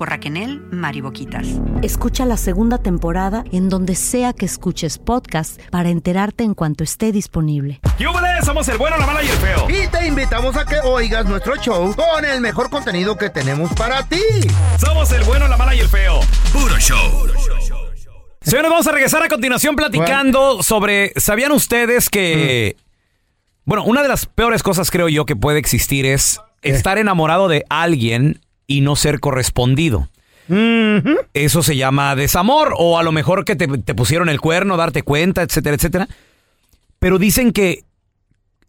por 0.00 0.08
Raquel 0.08 0.62
Mariboquitas. 0.70 1.46
Escucha 1.82 2.24
la 2.24 2.38
segunda 2.38 2.78
temporada 2.78 3.44
en 3.52 3.68
donde 3.68 3.94
sea 3.94 4.32
que 4.32 4.46
escuches 4.46 4.96
podcast 4.96 5.60
para 5.68 5.90
enterarte 5.90 6.42
en 6.42 6.54
cuanto 6.54 6.82
esté 6.84 7.12
disponible. 7.12 7.80
¡Yúbales! 7.98 8.46
Somos 8.46 8.66
el 8.68 8.78
bueno, 8.78 8.96
la 8.96 9.04
mala 9.04 9.22
y 9.22 9.28
el 9.28 9.36
feo. 9.36 9.66
Y 9.68 9.86
te 9.88 10.06
invitamos 10.06 10.56
a 10.56 10.64
que 10.64 10.76
oigas 10.84 11.26
nuestro 11.26 11.54
show 11.56 11.94
con 11.94 12.24
el 12.24 12.40
mejor 12.40 12.70
contenido 12.70 13.18
que 13.18 13.28
tenemos 13.28 13.74
para 13.74 14.02
ti. 14.08 14.22
Somos 14.78 15.12
el 15.12 15.22
bueno, 15.24 15.46
la 15.48 15.58
mala 15.58 15.74
y 15.74 15.80
el 15.80 15.88
feo. 15.88 16.20
Puro 16.50 16.78
show. 16.78 17.26
Señores, 18.40 18.70
vamos 18.70 18.86
a 18.86 18.92
regresar 18.92 19.22
a 19.22 19.28
continuación 19.28 19.76
platicando 19.76 20.62
sobre, 20.62 21.12
¿sabían 21.16 21.52
ustedes 21.52 22.08
que... 22.08 22.74
Bueno, 23.66 23.84
una 23.84 24.00
de 24.00 24.08
las 24.08 24.24
peores 24.24 24.62
cosas 24.62 24.90
creo 24.90 25.10
yo 25.10 25.26
que 25.26 25.36
puede 25.36 25.58
existir 25.58 26.06
es 26.06 26.40
estar 26.62 26.96
enamorado 26.96 27.48
de 27.48 27.66
alguien 27.68 28.40
y 28.70 28.80
no 28.82 28.94
ser 28.96 29.18
correspondido. 29.18 30.08
Eso 31.34 31.62
se 31.62 31.76
llama 31.76 32.14
desamor 32.16 32.74
o 32.76 32.98
a 32.98 33.02
lo 33.02 33.12
mejor 33.12 33.44
que 33.44 33.56
te, 33.56 33.66
te 33.66 33.94
pusieron 33.94 34.28
el 34.28 34.40
cuerno, 34.40 34.76
darte 34.76 35.02
cuenta, 35.02 35.42
etcétera, 35.42 35.76
etcétera. 35.76 36.08
Pero 36.98 37.18
dicen 37.18 37.52
que 37.52 37.84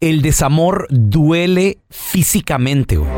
el 0.00 0.22
desamor 0.22 0.86
duele 0.90 1.78
físicamente, 1.90 2.96
güey. 2.96 3.10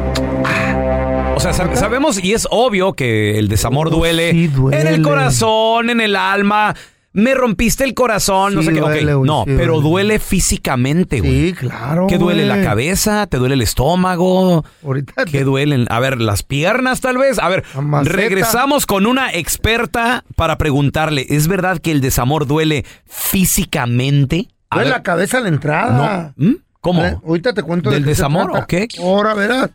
O 1.37 1.41
sea, 1.41 1.53
sab- 1.53 1.75
sabemos 1.75 2.23
y 2.23 2.33
es 2.33 2.47
obvio 2.51 2.93
que 2.93 3.39
el 3.39 3.49
desamor 3.49 3.91
duele, 3.91 4.31
sí 4.33 4.47
duele. 4.49 4.81
en 4.81 4.87
el 4.89 5.03
corazón, 5.03 5.91
en 5.91 6.01
el 6.01 6.17
alma. 6.17 6.75
Me 7.17 7.33
rompiste 7.33 7.85
el 7.85 7.95
corazón, 7.95 8.55
no 8.57 8.63
sé 8.63 8.73
qué. 8.73 8.81
No, 8.81 9.45
sí 9.47 9.53
pero 9.57 9.75
duele. 9.81 9.89
duele 9.89 10.19
físicamente, 10.19 11.21
güey. 11.21 11.51
Sí, 11.51 11.53
claro. 11.55 12.07
¿Qué 12.09 12.19
duele? 12.19 12.45
¿La 12.45 12.61
cabeza? 12.61 13.27
¿Te 13.29 13.37
duele 13.39 13.55
el 13.55 13.63
estómago? 13.63 14.65
Ahorita 14.85 15.25
¿Qué 15.25 15.39
te- 15.39 15.45
duelen? 15.45 15.87
A 15.91 16.01
ver, 16.01 16.21
las 16.21 16.43
piernas 16.43 17.01
tal 17.01 17.17
vez. 17.17 17.39
A 17.39 17.49
ver, 17.49 17.63
regresamos 18.05 18.85
con 18.87 19.07
una 19.07 19.33
experta 19.33 20.25
para 20.35 20.59
preguntarle, 20.59 21.25
¿es 21.31 21.47
verdad 21.47 21.79
que 21.79 21.93
el 21.93 22.01
desamor 22.01 22.47
duele 22.47 22.85
físicamente? 23.07 24.49
Duele 24.73 24.91
la 24.91 25.03
cabeza 25.05 25.39
a 25.39 25.41
la 25.43 25.49
entrada. 25.49 26.35
no. 26.37 26.49
¿Mm? 26.49 26.55
¿Cómo? 26.85 27.03
Eh, 27.03 27.17
Ahorita 27.27 27.55
te 27.55 27.63
cuento 27.63 27.89
de 27.89 27.95
¿Del 27.97 28.05
se 28.05 28.11
desamor 28.11 28.51
o 28.55 28.67
qué? 28.67 28.87
Ahora 29.01 29.33
verás. 29.33 29.71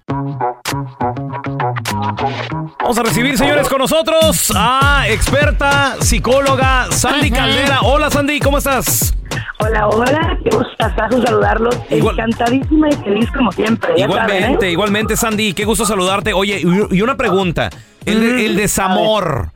Vamos 2.82 2.98
a 3.00 3.02
recibir, 3.04 3.36
señores, 3.36 3.68
con 3.68 3.80
nosotros 3.80 4.52
a 4.56 5.06
experta 5.10 5.96
psicóloga 6.02 6.86
Sandy 6.92 7.32
Caldera. 7.32 7.80
Hola, 7.82 8.12
Sandy, 8.12 8.40
¿cómo 8.40 8.60
estás? 8.60 9.16
Hola, 9.58 9.88
hola, 9.88 10.38
qué 10.44 10.56
gustazo 10.56 11.20
saludarlos. 11.26 11.76
Igual- 11.90 12.20
Encantadísima 12.20 12.90
y 12.90 12.96
feliz 12.98 13.30
como 13.36 13.52
siempre. 13.54 13.92
Igualmente, 13.98 14.42
saben, 14.44 14.64
¿eh? 14.64 14.72
igualmente, 14.72 15.18
Sandy, 15.18 15.54
qué 15.54 15.66
gusto 15.66 15.88
saludarte. 15.88 16.34
Oye, 16.34 16.62
y 16.62 16.96
y 16.96 17.02
una 17.02 17.18
pregunta. 17.18 17.72
El, 18.06 18.20
de- 18.22 18.46
el 18.46 18.56
desamor. 18.56 19.52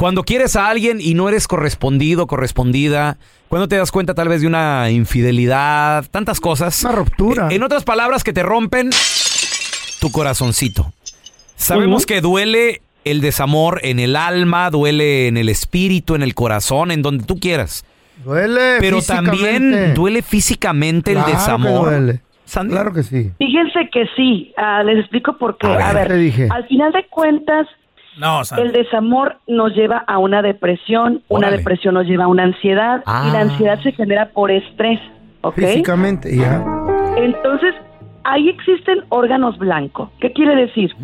Cuando 0.00 0.22
quieres 0.24 0.56
a 0.56 0.68
alguien 0.70 0.96
y 0.98 1.12
no 1.12 1.28
eres 1.28 1.46
correspondido, 1.46 2.26
correspondida, 2.26 3.18
cuando 3.48 3.68
te 3.68 3.76
das 3.76 3.92
cuenta 3.92 4.14
tal 4.14 4.30
vez 4.30 4.40
de 4.40 4.46
una 4.46 4.90
infidelidad, 4.90 6.06
tantas 6.10 6.40
cosas. 6.40 6.82
Una 6.84 6.92
ruptura. 6.92 7.48
En 7.50 7.62
otras 7.62 7.84
palabras, 7.84 8.24
que 8.24 8.32
te 8.32 8.42
rompen 8.42 8.88
tu 10.00 10.10
corazoncito. 10.10 10.90
Sabemos 11.56 12.06
que 12.06 12.22
duele 12.22 12.80
el 13.04 13.20
desamor 13.20 13.80
en 13.82 13.98
el 13.98 14.16
alma, 14.16 14.70
duele 14.70 15.28
en 15.28 15.36
el 15.36 15.50
espíritu, 15.50 16.14
en 16.14 16.22
el 16.22 16.34
corazón, 16.34 16.92
en 16.92 17.02
donde 17.02 17.24
tú 17.24 17.38
quieras. 17.38 17.84
Duele 18.24 18.78
Pero 18.80 19.02
también 19.02 19.92
duele 19.92 20.22
físicamente 20.22 21.12
Claro 21.12 21.26
el 21.26 21.32
que 21.34 21.38
desamor. 21.38 21.90
duele. 21.90 22.20
Sandy. 22.46 22.72
Claro 22.72 22.94
que 22.94 23.02
sí. 23.02 23.32
Fíjense 23.36 23.90
que 23.92 24.06
sí, 24.16 24.54
ah, 24.56 24.82
les 24.82 25.00
explico 25.00 25.36
por 25.36 25.58
qué. 25.58 25.66
A 25.66 25.76
ver, 25.76 25.82
A 25.82 25.92
ver, 25.92 26.08
te 26.08 26.16
dije. 26.16 26.48
al 26.50 26.66
final 26.68 26.90
de 26.90 27.06
cuentas, 27.10 27.66
No, 28.18 28.40
el 28.58 28.72
desamor 28.72 29.36
nos 29.46 29.74
lleva 29.74 29.98
a 30.06 30.18
una 30.18 30.42
depresión, 30.42 31.22
una 31.28 31.50
depresión 31.50 31.94
nos 31.94 32.06
lleva 32.06 32.24
a 32.24 32.28
una 32.28 32.42
ansiedad 32.44 33.02
Ah. 33.06 33.26
y 33.28 33.32
la 33.32 33.40
ansiedad 33.42 33.80
se 33.82 33.92
genera 33.92 34.30
por 34.30 34.50
estrés, 34.50 35.00
¿ok? 35.42 35.54
Físicamente, 35.54 36.36
ya. 36.36 36.62
Entonces, 37.16 37.74
ahí 38.24 38.48
existen 38.48 39.04
órganos 39.08 39.56
blancos. 39.58 40.10
¿Qué 40.20 40.32
quiere 40.32 40.54
decir? 40.56 40.94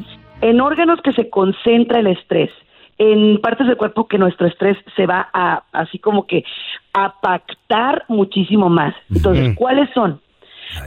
En 0.41 0.61
órganos 0.61 1.01
que 1.03 1.13
se 1.13 1.31
concentra 1.31 2.01
el 2.01 2.09
estrés, 2.09 2.51
en 2.99 3.39
partes 3.41 3.67
del 3.67 3.77
cuerpo 3.77 4.09
que 4.09 4.19
nuestro 4.19 4.47
estrés 4.47 4.77
se 4.97 5.07
va 5.07 5.29
a, 5.33 5.63
así 5.73 5.99
como 5.99 6.27
que, 6.27 6.45
a 6.93 7.15
pactar 7.21 8.05
muchísimo 8.09 8.69
más. 8.69 8.95
Entonces, 9.15 9.55
¿cuáles 9.57 9.89
son? 9.95 10.21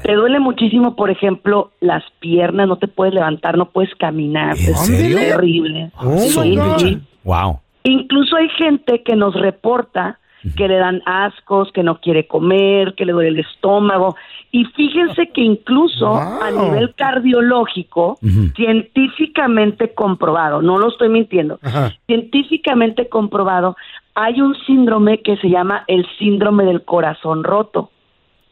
Te 0.03 0.13
duele 0.13 0.39
muchísimo, 0.39 0.95
por 0.95 1.09
ejemplo, 1.09 1.71
las 1.79 2.03
piernas, 2.19 2.67
no 2.67 2.77
te 2.77 2.87
puedes 2.87 3.13
levantar, 3.13 3.57
no 3.57 3.65
puedes 3.69 3.93
caminar. 3.95 4.57
¿En 4.57 4.69
es 4.73 4.79
serio? 4.85 5.35
horrible. 5.35 5.91
Oh, 5.97 6.17
Sí, 6.17 6.29
sí. 6.77 6.99
Wow. 7.23 7.59
Incluso 7.83 8.35
hay 8.35 8.49
gente 8.49 9.03
que 9.03 9.15
nos 9.15 9.33
reporta 9.35 10.19
que 10.55 10.69
le 10.69 10.77
dan 10.77 11.01
ascos, 11.05 11.69
que 11.73 11.83
no 11.83 11.99
quiere 11.99 12.25
comer, 12.25 12.93
que 12.95 13.05
le 13.05 13.11
duele 13.11 13.29
el 13.29 13.39
estómago. 13.39 14.15
Y 14.51 14.63
fíjense 14.65 15.27
que 15.33 15.41
incluso 15.41 16.07
Wow. 16.07 16.41
a 16.41 16.51
nivel 16.51 16.93
cardiológico, 16.95 18.17
científicamente 18.55 19.93
comprobado, 19.93 20.61
no 20.61 20.77
lo 20.77 20.89
estoy 20.89 21.09
mintiendo, 21.09 21.59
Ajá. 21.61 21.91
científicamente 22.07 23.09
comprobado, 23.09 23.75
hay 24.15 24.41
un 24.41 24.55
síndrome 24.65 25.19
que 25.21 25.37
se 25.37 25.49
llama 25.49 25.83
el 25.87 26.05
síndrome 26.17 26.63
del 26.65 26.83
corazón 26.83 27.43
roto. 27.43 27.91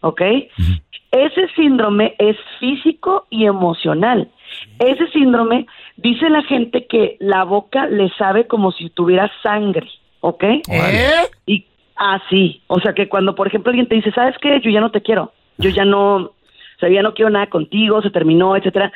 ¿Ok? 0.02 0.22
Ese 1.12 1.48
síndrome 1.56 2.16
es 2.20 2.36
físico 2.60 3.26
y 3.30 3.46
emocional. 3.46 4.30
Ese 4.80 5.08
síndrome 5.12 5.66
dice 5.96 6.30
la 6.30 6.44
gente 6.44 6.86
que 6.88 7.18
la 7.20 7.44
boca 7.44 7.88
le 7.88 8.10
sabe 8.18 8.46
como 8.48 8.72
si 8.72 8.90
tuviera 8.90 9.32
sangre, 9.42 9.88
¿ok? 10.22 10.44
¿Eh? 10.70 11.10
Y 11.46 11.66
así, 11.96 12.62
o 12.68 12.80
sea 12.80 12.94
que 12.94 13.08
cuando 13.10 13.36
por 13.36 13.48
ejemplo 13.48 13.70
alguien 13.72 13.88
te 13.88 13.96
dice, 13.96 14.12
¿sabes 14.12 14.36
qué? 14.42 14.60
Yo 14.64 14.70
ya 14.70 14.82
no 14.82 14.92
te 14.92 15.02
quiero, 15.02 15.32
yo 15.58 15.70
ya 15.70 15.84
no, 15.86 16.16
o 16.18 16.34
sea, 16.80 16.90
ya 16.90 17.02
no 17.02 17.14
quiero 17.14 17.32
nada 17.32 17.48
contigo, 17.48 18.02
se 18.02 18.12
terminó, 18.12 18.56
etcétera, 18.56 18.92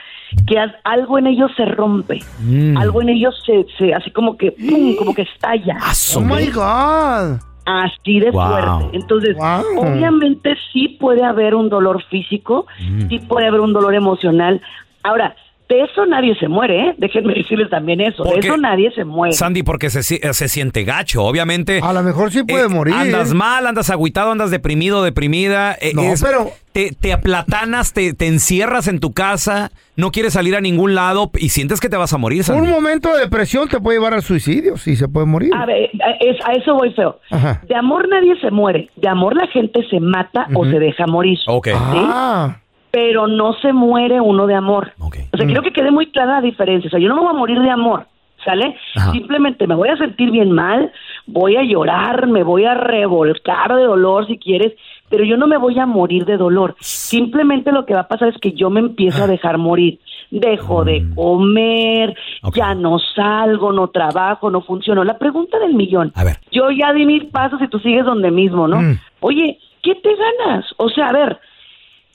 que 0.45 0.57
algo 0.84 1.17
en 1.17 1.28
ellos 1.28 1.51
se 1.57 1.66
rompe, 1.66 2.19
Mm. 2.41 2.78
algo 2.78 3.01
en 3.01 3.09
ellos 3.09 3.41
se, 3.45 3.66
se 3.78 3.94
así 3.94 4.11
como 4.11 4.38
que, 4.38 4.51
pum, 4.51 4.95
como 4.97 5.13
que 5.16 5.23
estalla. 5.23 5.78
Ah, 5.81 5.95
su- 5.95 6.19
Oh 6.19 6.22
my 6.23 6.45
God. 6.51 7.41
Así 7.66 8.19
de 8.19 8.31
Wow. 8.31 8.47
fuerte. 8.47 8.97
Entonces, 8.97 9.35
Wow. 9.38 9.63
obviamente 9.94 10.55
sí 10.73 10.97
puede 10.99 11.23
haber 11.23 11.53
un 11.55 11.69
dolor 11.69 12.01
físico, 12.05 12.66
Mm. 12.79 13.07
sí 13.09 13.19
puede 13.19 13.47
haber 13.47 13.61
un 13.61 13.73
dolor 13.73 13.94
emocional. 13.94 14.61
Ahora, 15.03 15.35
de 15.71 15.81
eso 15.83 16.05
nadie 16.05 16.35
se 16.35 16.47
muere, 16.47 16.89
¿eh? 16.89 16.95
Déjenme 16.97 17.33
decirles 17.33 17.69
también 17.69 18.01
eso. 18.01 18.23
De 18.23 18.39
eso 18.39 18.57
nadie 18.57 18.91
se 18.91 19.05
muere. 19.05 19.33
Sandy, 19.33 19.63
porque 19.63 19.89
se, 19.89 20.03
se 20.03 20.47
siente 20.49 20.83
gacho, 20.83 21.23
obviamente. 21.23 21.79
A 21.81 21.93
lo 21.93 22.03
mejor 22.03 22.31
sí 22.31 22.43
puede 22.43 22.65
eh, 22.65 22.69
morir. 22.69 22.93
Andas 22.93 23.33
mal, 23.33 23.65
andas 23.65 23.89
agüitado, 23.89 24.31
andas 24.31 24.51
deprimido, 24.51 25.03
deprimida. 25.03 25.73
eh, 25.79 25.91
No, 25.95 26.03
pero- 26.21 26.51
Te, 26.73 26.91
te 26.97 27.11
aplatanas, 27.11 27.91
te, 27.91 28.13
te 28.13 28.27
encierras 28.27 28.87
en 28.87 28.99
tu 29.01 29.11
casa, 29.11 29.71
no 29.97 30.11
quieres 30.11 30.31
salir 30.33 30.55
a 30.55 30.61
ningún 30.61 30.95
lado 30.95 31.29
y 31.37 31.49
sientes 31.49 31.81
que 31.81 31.89
te 31.89 31.97
vas 31.97 32.13
a 32.13 32.17
morir, 32.17 32.45
Sandy. 32.45 32.61
Un 32.61 32.69
momento 32.69 33.13
de 33.13 33.19
depresión 33.19 33.67
te 33.67 33.79
puede 33.81 33.97
llevar 33.97 34.13
al 34.13 34.21
suicidio. 34.21 34.77
Sí, 34.77 34.95
se 34.95 35.09
puede 35.09 35.25
morir. 35.25 35.51
A 35.53 35.65
ver, 35.65 35.89
a, 36.01 36.11
es- 36.23 36.61
eso 36.61 36.75
voy 36.75 36.93
feo. 36.93 37.19
Ajá. 37.29 37.61
De 37.67 37.75
amor 37.75 38.07
nadie 38.07 38.40
se 38.40 38.51
muere. 38.51 38.90
De 38.96 39.09
amor 39.09 39.35
la 39.35 39.47
gente 39.47 39.81
se 39.90 39.99
mata 39.99 40.47
o 40.55 40.63
se 40.66 40.79
deja 40.79 41.05
morir. 41.07 41.37
Ok. 41.47 41.67
Ah. 41.75 42.60
Pero 42.91 43.28
no 43.28 43.53
se 43.53 43.72
muere 43.73 44.20
uno 44.22 44.47
de 44.47 44.55
amor. 44.55 44.91
O 44.99 45.09
sea, 45.38 45.46
quiero 45.46 45.61
que 45.61 45.72
quede 45.72 45.91
muy 45.91 46.08
clara 46.08 46.34
la 46.34 46.41
diferencia. 46.41 46.88
O 46.88 46.91
sea, 46.91 46.99
yo 46.99 47.08
no 47.09 47.16
me 47.16 47.22
voy 47.22 47.29
a 47.32 47.38
morir 47.38 47.59
de 47.61 47.70
amor, 47.70 48.05
¿sale? 48.43 48.76
Ajá. 48.96 49.11
Simplemente 49.11 49.66
me 49.67 49.76
voy 49.76 49.90
a 49.90 49.97
sentir 49.97 50.29
bien 50.32 50.52
mal, 50.52 50.91
voy 51.26 51.55
a 51.55 51.64
llorar, 51.64 52.28
me 52.28 52.43
voy 52.43 52.66
a 52.66 52.73
revolcar 52.73 53.76
de 53.76 53.84
dolor 53.84 54.28
si 54.28 54.38
quieres, 54.38 54.73
pero 55.09 55.23
yo 55.23 55.38
no 55.38 55.47
me 55.47 55.58
voy 55.58 55.78
a 55.79 55.85
morir 55.85 56.26
de 56.26 56.38
dolor. 56.38 56.76
Simplemente 56.79 57.72
lo 57.72 57.85
que 57.85 57.93
va 57.93 58.02
a 58.02 58.08
pasar 58.08 58.29
es 58.29 58.38
que 58.38 58.52
yo 58.53 58.70
me 58.70 58.79
empiezo 58.79 59.23
a 59.23 59.28
dejar 59.28 59.58
morir. 59.58 59.99
Dejo 60.29 60.85
de 60.85 61.03
comer, 61.16 62.16
Mm. 62.41 62.47
Ok. 62.47 62.55
ya 62.55 62.73
no 62.73 62.97
salgo, 62.99 63.73
no 63.73 63.90
trabajo, 63.90 64.49
no 64.49 64.61
funciono. 64.61 65.03
La 65.03 65.17
pregunta 65.17 65.59
del 65.59 65.73
millón. 65.73 66.11
A 66.16 66.23
ver. 66.23 66.37
Yo 66.52 66.72
ya 66.72 66.94
di 66.94 67.05
mis 67.05 67.26
pasos 67.26 67.61
y 67.61 67.67
tú 67.67 67.79
sigues 67.79 68.05
donde 68.05 68.32
mismo, 68.32 68.67
¿no? 68.67 68.82
Mm. 68.82 68.99
Oye, 69.20 69.59
¿qué 69.84 69.96
te 69.96 70.09
ganas? 70.16 70.66
O 70.78 70.87
sea, 70.90 71.09
a 71.09 71.11
ver, 71.14 71.37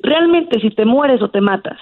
realmente 0.00 0.60
si 0.60 0.70
te 0.70 0.84
mueres 0.84 1.22
o 1.22 1.28
te 1.28 1.40
matas, 1.40 1.78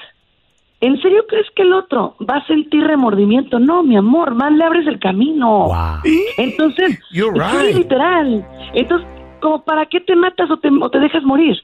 ¿En 0.81 1.01
serio 1.01 1.25
crees 1.27 1.47
que 1.57 1.63
el 1.63 1.73
otro 1.73 2.15
va 2.29 2.37
a 2.37 2.47
sentir 2.47 2.85
remordimiento? 2.85 3.59
No, 3.59 3.83
mi 3.83 3.97
amor, 3.97 4.35
más 4.35 4.53
le 4.53 4.65
abres 4.65 4.87
el 4.87 4.99
camino. 4.99 5.69
Wow. 5.69 6.03
Entonces, 6.37 6.99
You're 7.11 7.43
sí, 7.43 7.79
literal. 7.79 8.47
Entonces, 8.75 9.09
como 9.41 9.65
para 9.65 9.87
qué 9.87 10.01
te 10.01 10.15
matas 10.15 10.51
o 10.51 10.59
te, 10.59 10.69
o 10.69 10.91
te 10.91 11.01
dejas 11.01 11.23
morir? 11.23 11.57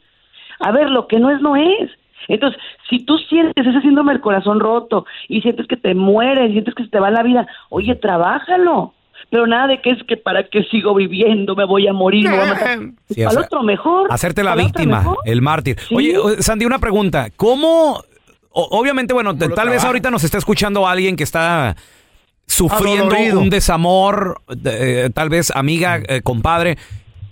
A 0.61 0.73
ver, 0.73 0.88
lo 0.88 1.06
que 1.06 1.19
no 1.19 1.31
es, 1.31 1.41
no 1.43 1.55
es. 1.55 1.91
Entonces, 2.29 2.58
si 2.88 3.00
tú 3.00 3.19
sientes 3.19 3.67
ese 3.67 3.82
síndrome 3.82 4.12
del 4.12 4.23
corazón 4.23 4.58
roto 4.58 5.05
y 5.29 5.43
sientes 5.43 5.67
que 5.67 5.76
te 5.76 5.94
mueres, 5.94 6.52
sientes 6.52 6.75
que 6.75 6.85
se 6.85 6.91
te 6.91 7.00
va 7.00 7.11
la 7.11 7.23
vida, 7.23 7.47
oye, 7.69 7.94
trabájalo. 7.97 8.94
Pero 9.28 9.46
nada 9.46 9.67
de 9.69 9.81
que 9.82 9.90
es 9.90 9.99
que 10.08 10.17
para 10.17 10.49
qué 10.49 10.62
sigo 10.70 10.94
viviendo, 10.94 11.55
me 11.55 11.64
voy 11.64 11.87
a 11.87 11.93
morir, 11.93 12.28
me 12.28 12.37
voy 12.38 12.49
a 12.49 12.52
matar. 12.55 12.78
Sí, 13.14 13.22
o 13.22 13.28
Al 13.28 13.34
sea, 13.34 13.43
otro 13.44 13.62
mejor. 13.62 14.06
Hacerte 14.11 14.43
la 14.43 14.55
víctima, 14.55 15.14
el 15.25 15.43
mártir. 15.43 15.76
Sí. 15.88 15.94
Oye, 15.94 16.17
Sandy, 16.40 16.64
una 16.64 16.78
pregunta. 16.78 17.28
¿Cómo? 17.37 18.02
o- 18.52 18.69
obviamente, 18.78 19.14
bueno, 19.14 19.31
¿Cómo 19.37 19.49
lo 19.50 19.55
tal 19.55 19.69
vez 19.69 19.84
ahorita 19.84 20.11
nos 20.11 20.25
está 20.25 20.38
escuchando 20.38 20.88
alguien 20.88 21.14
que 21.17 21.22
está 21.25 21.76
sufriendo 22.46 23.05
Adolorido. 23.14 23.40
un 23.40 23.50
desamor, 23.50 24.40
eh, 24.64 25.08
tal 25.14 25.28
vez 25.28 25.52
amiga, 25.55 26.00
eh, 26.08 26.20
compadre. 26.23 26.76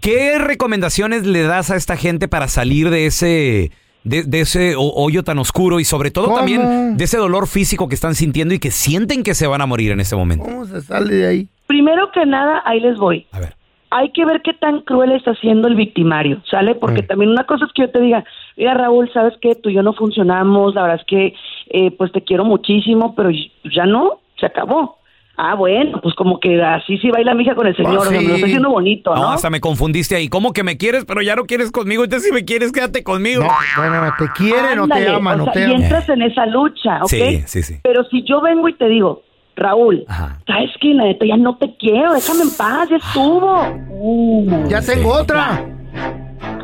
¿Qué 0.00 0.38
recomendaciones 0.38 1.26
le 1.26 1.42
das 1.42 1.70
a 1.70 1.76
esta 1.76 1.96
gente 1.96 2.28
para 2.28 2.46
salir 2.46 2.88
de 2.90 3.06
ese 3.06 3.72
de, 4.04 4.22
de 4.22 4.40
ese 4.40 4.76
ho- 4.76 4.94
hoyo 4.94 5.24
tan 5.24 5.38
oscuro 5.38 5.80
y 5.80 5.84
sobre 5.84 6.12
todo 6.12 6.26
¿Cómo? 6.26 6.36
también 6.36 6.96
de 6.96 7.02
ese 7.04 7.16
dolor 7.16 7.48
físico 7.48 7.88
que 7.88 7.96
están 7.96 8.14
sintiendo 8.14 8.54
y 8.54 8.60
que 8.60 8.70
sienten 8.70 9.24
que 9.24 9.34
se 9.34 9.48
van 9.48 9.60
a 9.60 9.66
morir 9.66 9.90
en 9.90 9.98
este 9.98 10.14
momento? 10.14 10.44
¿Cómo 10.44 10.64
se 10.66 10.80
sale 10.82 11.14
de 11.16 11.26
ahí? 11.26 11.48
Primero 11.68 12.10
que 12.10 12.26
nada, 12.26 12.62
ahí 12.64 12.80
les 12.80 12.98
voy. 12.98 13.26
A 13.30 13.38
ver. 13.40 13.54
hay 13.90 14.10
que 14.12 14.26
ver 14.26 14.42
qué 14.42 14.52
tan 14.52 14.80
cruel 14.82 15.12
está 15.12 15.34
siendo 15.36 15.66
el 15.66 15.74
victimario, 15.74 16.42
¿sale? 16.50 16.74
Porque 16.74 17.02
Mm. 17.02 17.06
también 17.06 17.30
una 17.30 17.44
cosa 17.44 17.64
es 17.64 17.72
que 17.72 17.82
yo 17.82 17.90
te 17.90 18.00
diga, 18.02 18.22
mira 18.56 18.74
Raúl, 18.74 19.10
¿sabes 19.14 19.32
qué? 19.40 19.54
Tú 19.54 19.70
y 19.70 19.74
yo 19.74 19.82
no 19.82 19.94
funcionamos, 19.94 20.74
la 20.74 20.82
verdad 20.82 20.98
es 21.00 21.06
que 21.06 21.34
eh, 21.70 21.90
pues 21.92 22.12
te 22.12 22.20
quiero 22.22 22.44
muchísimo, 22.44 23.14
pero 23.14 23.30
y- 23.30 23.50
ya 23.74 23.86
no, 23.86 24.18
se 24.38 24.44
acabó. 24.46 24.98
Ah, 25.38 25.54
bueno, 25.54 26.00
pues 26.02 26.14
como 26.16 26.38
que 26.40 26.60
así 26.62 26.98
sí 26.98 27.10
baila 27.10 27.32
mi 27.34 27.44
hija 27.44 27.54
con 27.54 27.66
el 27.66 27.74
señor, 27.76 27.98
Oh, 27.98 28.00
o 28.00 28.04
sea, 28.04 28.18
me 28.20 28.24
lo 28.24 28.28
sí. 28.30 28.34
está 28.34 28.46
haciendo 28.48 28.70
bonito, 28.70 29.14
No, 29.14 29.22
¿no? 29.22 29.28
hasta 29.30 29.48
me 29.50 29.60
confundiste 29.60 30.16
ahí. 30.16 30.28
¿Cómo 30.28 30.52
que 30.52 30.64
me 30.64 30.76
quieres, 30.76 31.04
pero 31.06 31.22
ya 31.22 31.34
no 31.36 31.44
quieres 31.44 31.70
conmigo? 31.70 32.04
Entonces, 32.04 32.28
si 32.28 32.34
me 32.34 32.44
quieres, 32.44 32.72
quédate 32.72 33.02
conmigo. 33.04 33.44
No, 33.44 33.50
bueno, 33.78 34.04
no, 34.04 34.12
te 34.18 34.26
quiere, 34.36 34.74
no 34.76 34.86
te 34.88 34.94
Ándale, 34.94 35.08
ama, 35.16 35.32
o 35.34 35.36
no 35.38 35.44
sea, 35.44 35.52
te 35.54 35.60
y 35.60 35.64
ama. 35.64 35.74
entras 35.76 36.08
en 36.10 36.22
esa 36.22 36.44
lucha, 36.46 36.98
¿ok? 37.04 37.08
Sí, 37.08 37.42
sí, 37.46 37.62
sí. 37.62 37.76
Pero 37.84 38.04
si 38.10 38.22
yo 38.24 38.40
vengo 38.42 38.68
y 38.68 38.74
te 38.74 38.88
digo, 38.88 39.22
Raúl, 39.58 40.04
Ajá. 40.08 40.38
¿sabes 40.46 40.70
qué? 40.80 40.94
La 40.94 41.04
neta, 41.04 41.26
ya 41.26 41.36
no 41.36 41.56
te 41.56 41.74
quiero, 41.76 42.14
déjame 42.14 42.42
en 42.42 42.50
paz, 42.56 42.88
ya 42.90 42.96
estuvo. 42.96 43.62
Uh, 43.90 44.68
Ya 44.68 44.80
tengo 44.80 45.12
otra. 45.12 45.64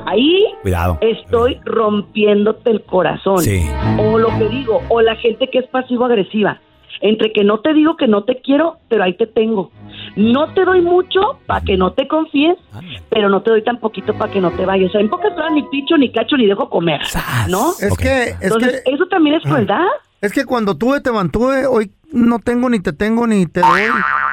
ahí 0.06 0.44
Cuidado. 0.62 0.98
estoy 1.00 1.60
rompiéndote 1.64 2.70
el 2.70 2.82
corazón. 2.84 3.38
Sí. 3.40 3.66
O 3.98 4.18
lo 4.18 4.28
que 4.38 4.48
digo, 4.48 4.80
o 4.88 5.00
la 5.00 5.16
gente 5.16 5.48
que 5.50 5.58
es 5.58 5.66
pasivo-agresiva. 5.66 6.60
Entre 7.00 7.32
que 7.32 7.42
no 7.44 7.58
te 7.60 7.74
digo 7.74 7.96
que 7.96 8.06
no 8.06 8.22
te 8.24 8.40
quiero, 8.40 8.76
pero 8.88 9.02
ahí 9.04 9.14
te 9.14 9.26
tengo. 9.26 9.70
No 10.16 10.54
te 10.54 10.64
doy 10.64 10.80
mucho 10.80 11.20
para 11.44 11.60
que 11.60 11.76
no 11.76 11.92
te 11.92 12.06
confíes, 12.06 12.56
Ándale. 12.72 13.02
pero 13.10 13.28
no 13.28 13.42
te 13.42 13.50
doy 13.50 13.62
tan 13.62 13.78
poquito 13.78 14.14
para 14.14 14.32
que 14.32 14.40
no 14.40 14.50
te 14.52 14.64
vayas. 14.64 14.88
O 14.90 14.92
sea, 14.92 15.00
en 15.00 15.10
pocas 15.10 15.30
palabras, 15.30 15.52
ni 15.54 15.62
picho, 15.64 15.98
ni 15.98 16.10
cacho, 16.12 16.36
ni 16.36 16.46
dejo 16.46 16.70
comer. 16.70 17.00
¿No? 17.48 17.70
Es 17.80 17.92
Ok. 17.92 17.98
que, 17.98 18.22
es 18.30 18.36
Entonces, 18.42 18.82
que, 18.84 18.92
eso 18.94 19.06
también 19.06 19.36
es 19.36 19.42
crueldad. 19.42 19.84
es 20.20 20.32
que 20.32 20.44
cuando 20.46 20.76
tuve 20.78 21.00
te 21.00 21.10
mantuve, 21.10 21.66
hoy 21.66 21.90
no 22.14 22.38
tengo 22.38 22.68
ni 22.70 22.80
te 22.80 22.92
tengo 22.92 23.26
ni 23.26 23.46
te 23.46 23.60
doy. 23.60 23.82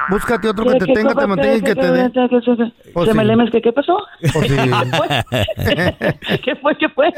Búscate 0.09 0.47
otro 0.49 0.65
que 0.65 0.73
¿Qué- 0.77 0.85
te 0.85 0.93
tenga, 0.93 1.15
te 1.15 1.27
mantenga 1.27 1.55
y 1.57 1.61
que 1.61 1.75
te 1.75 1.91
dé. 1.91 2.09
Pues 2.93 3.07
¿Se 3.09 3.13
me 3.13 3.23
lemes 3.25 3.49
que 3.51 3.61
qué 3.61 3.71
pasó? 3.71 3.97
Sí. 4.21 4.29
¿Qué 6.43 6.55
fue? 6.55 6.75
¿Qué 6.77 6.89
fue? 6.89 7.11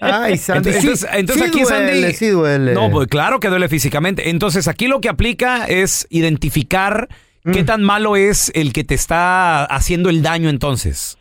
Ay, 0.00 0.36
Sandy, 0.36 0.70
Entonces, 0.70 1.00
sí, 1.00 1.06
entonces 1.12 1.44
sí 1.44 1.50
aquí 1.50 1.62
duele, 1.62 2.00
Sandy. 2.00 2.14
sí 2.14 2.28
duele. 2.28 2.74
No, 2.74 2.90
pues 2.90 3.06
claro 3.08 3.40
que 3.40 3.48
duele 3.48 3.68
físicamente. 3.68 4.30
Entonces 4.30 4.68
aquí 4.68 4.88
lo 4.88 5.00
que 5.00 5.08
aplica 5.08 5.66
es 5.66 6.06
identificar 6.10 7.08
qué 7.52 7.64
tan 7.64 7.82
malo 7.82 8.16
es 8.16 8.50
el 8.54 8.72
que 8.72 8.84
te 8.84 8.94
está 8.94 9.64
haciendo 9.64 10.10
el 10.10 10.22
daño 10.22 10.48
entonces. 10.48 11.18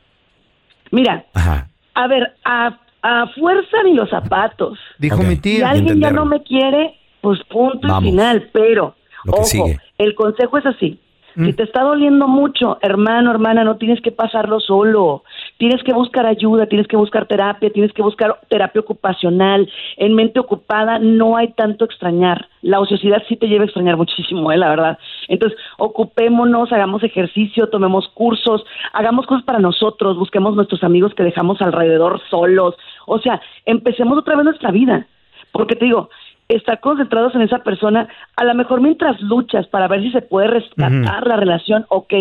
Mira, 0.92 1.26
Ajá. 1.34 1.70
a 1.94 2.08
ver, 2.08 2.36
a, 2.46 2.80
a 3.04 3.26
fuerza 3.40 3.78
ni 3.86 3.94
los 3.94 4.10
zapatos. 4.10 4.78
Dijo 4.98 5.18
mi 5.18 5.36
Si 5.36 5.42
tía. 5.42 5.70
alguien 5.70 6.00
ya 6.02 6.12
no 6.12 6.26
me 6.26 6.42
quiere, 6.44 6.96
pues 7.22 7.40
punto 7.50 7.88
Vamos. 7.88 8.04
y 8.04 8.12
final. 8.12 8.50
Pero, 8.52 8.96
Lo 9.26 9.34
ojo, 9.34 9.44
sigue. 9.46 9.78
el 9.98 10.16
consejo 10.16 10.58
es 10.58 10.66
así. 10.66 11.00
Mm. 11.36 11.46
Si 11.46 11.54
te 11.54 11.64
está 11.64 11.84
doliendo 11.84 12.28
mucho, 12.28 12.80
hermano, 12.82 13.32
hermana, 13.32 13.64
no 13.64 13.78
tienes 13.78 14.02
que 14.02 14.12
pasarlo 14.12 14.60
solo. 14.60 15.24
Tienes 15.58 15.84
que 15.84 15.94
buscar 15.94 16.26
ayuda, 16.26 16.66
tienes 16.66 16.88
que 16.88 16.98
buscar 16.98 17.28
terapia, 17.28 17.70
tienes 17.72 17.94
que 17.94 18.02
buscar 18.02 18.40
terapia 18.50 18.82
ocupacional. 18.82 19.70
En 19.98 20.16
mente 20.16 20.40
ocupada 20.40 21.00
no 21.00 21.38
hay 21.38 21.50
tanto 21.54 21.86
extrañar. 21.86 22.48
La 22.62 22.80
ociosidad 22.80 23.22
sí 23.28 23.36
te 23.38 23.48
lleva 23.48 23.64
a 23.64 23.66
extrañar 23.66 23.96
muchísimo, 23.96 24.52
eh, 24.52 24.58
la 24.58 24.70
verdad. 24.70 24.98
Entonces, 25.28 25.58
ocupémonos, 25.78 26.72
hagamos 26.74 27.04
ejercicio, 27.04 27.70
tomemos 27.70 28.08
cursos, 28.10 28.66
hagamos 28.94 29.26
cosas 29.26 29.44
para 29.44 29.60
nosotros, 29.60 30.18
busquemos 30.18 30.56
nuestros 30.56 30.84
amigos 30.84 31.14
que 31.14 31.24
dejamos 31.24 31.62
alrededor 31.62 32.20
solos. 32.30 32.76
O 33.06 33.20
sea, 33.20 33.40
empecemos 33.66 34.18
otra 34.18 34.36
vez 34.36 34.46
nuestra 34.46 34.72
vida. 34.72 35.08
Porque 35.52 35.76
te 35.76 35.86
digo, 35.86 36.10
estar 36.50 36.80
concentrados 36.80 37.36
en 37.36 37.42
esa 37.42 37.60
persona, 37.60 38.08
a 38.36 38.44
lo 38.44 38.56
mejor 38.56 38.82
mientras 38.82 39.22
luchas 39.22 39.68
para 39.68 39.88
ver 39.88 40.02
si 40.02 40.12
se 40.12 40.22
puede 40.22 40.48
rescatar 40.48 41.26
la 41.26 41.36
relación, 41.36 41.86
ok, 41.90 42.14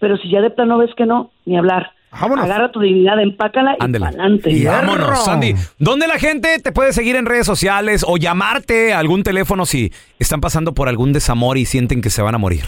pero 0.00 0.16
si 0.16 0.30
ya 0.30 0.40
de 0.40 0.50
plano 0.50 0.78
ves 0.78 0.94
que 0.96 1.06
no, 1.06 1.30
ni 1.44 1.56
hablar. 1.56 1.92
Vámonos. 2.10 2.46
Agarra 2.46 2.72
tu 2.72 2.80
dignidad, 2.80 3.20
empácala 3.20 3.76
y 3.78 3.84
Ándele. 3.84 4.06
pa'lante. 4.06 4.50
Y. 4.50 4.64
Vámonos. 4.64 5.22
Sandy. 5.24 5.54
¿Dónde 5.78 6.06
la 6.06 6.18
gente 6.18 6.58
te 6.60 6.72
puede 6.72 6.94
seguir 6.94 7.14
en 7.16 7.26
redes 7.26 7.44
sociales 7.44 8.04
o 8.08 8.16
llamarte 8.16 8.94
a 8.94 9.00
algún 9.00 9.22
teléfono 9.22 9.66
si 9.66 9.92
están 10.18 10.40
pasando 10.40 10.72
por 10.72 10.88
algún 10.88 11.12
desamor 11.12 11.58
y 11.58 11.66
sienten 11.66 12.00
que 12.00 12.08
se 12.08 12.22
van 12.22 12.34
a 12.34 12.38
morir? 12.38 12.64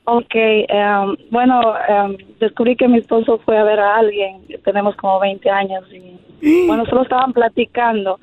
Ok, 0.06 0.35
em, 0.35 1.16
bueno, 1.30 1.61
em, 1.88 2.16
descubrí 2.38 2.76
que 2.76 2.88
mi 2.88 2.99
esposo 2.99 3.38
fue 3.44 3.56
a 3.56 3.64
ver 3.64 3.80
a 3.80 3.97
alguien, 3.97 4.42
tenemos 4.62 4.94
como 4.97 5.18
20 5.18 5.49
años 5.49 5.83
y 5.92 6.66
bueno, 6.66 6.85
solo 6.87 7.02
estaban 7.02 7.33
platicando. 7.33 8.18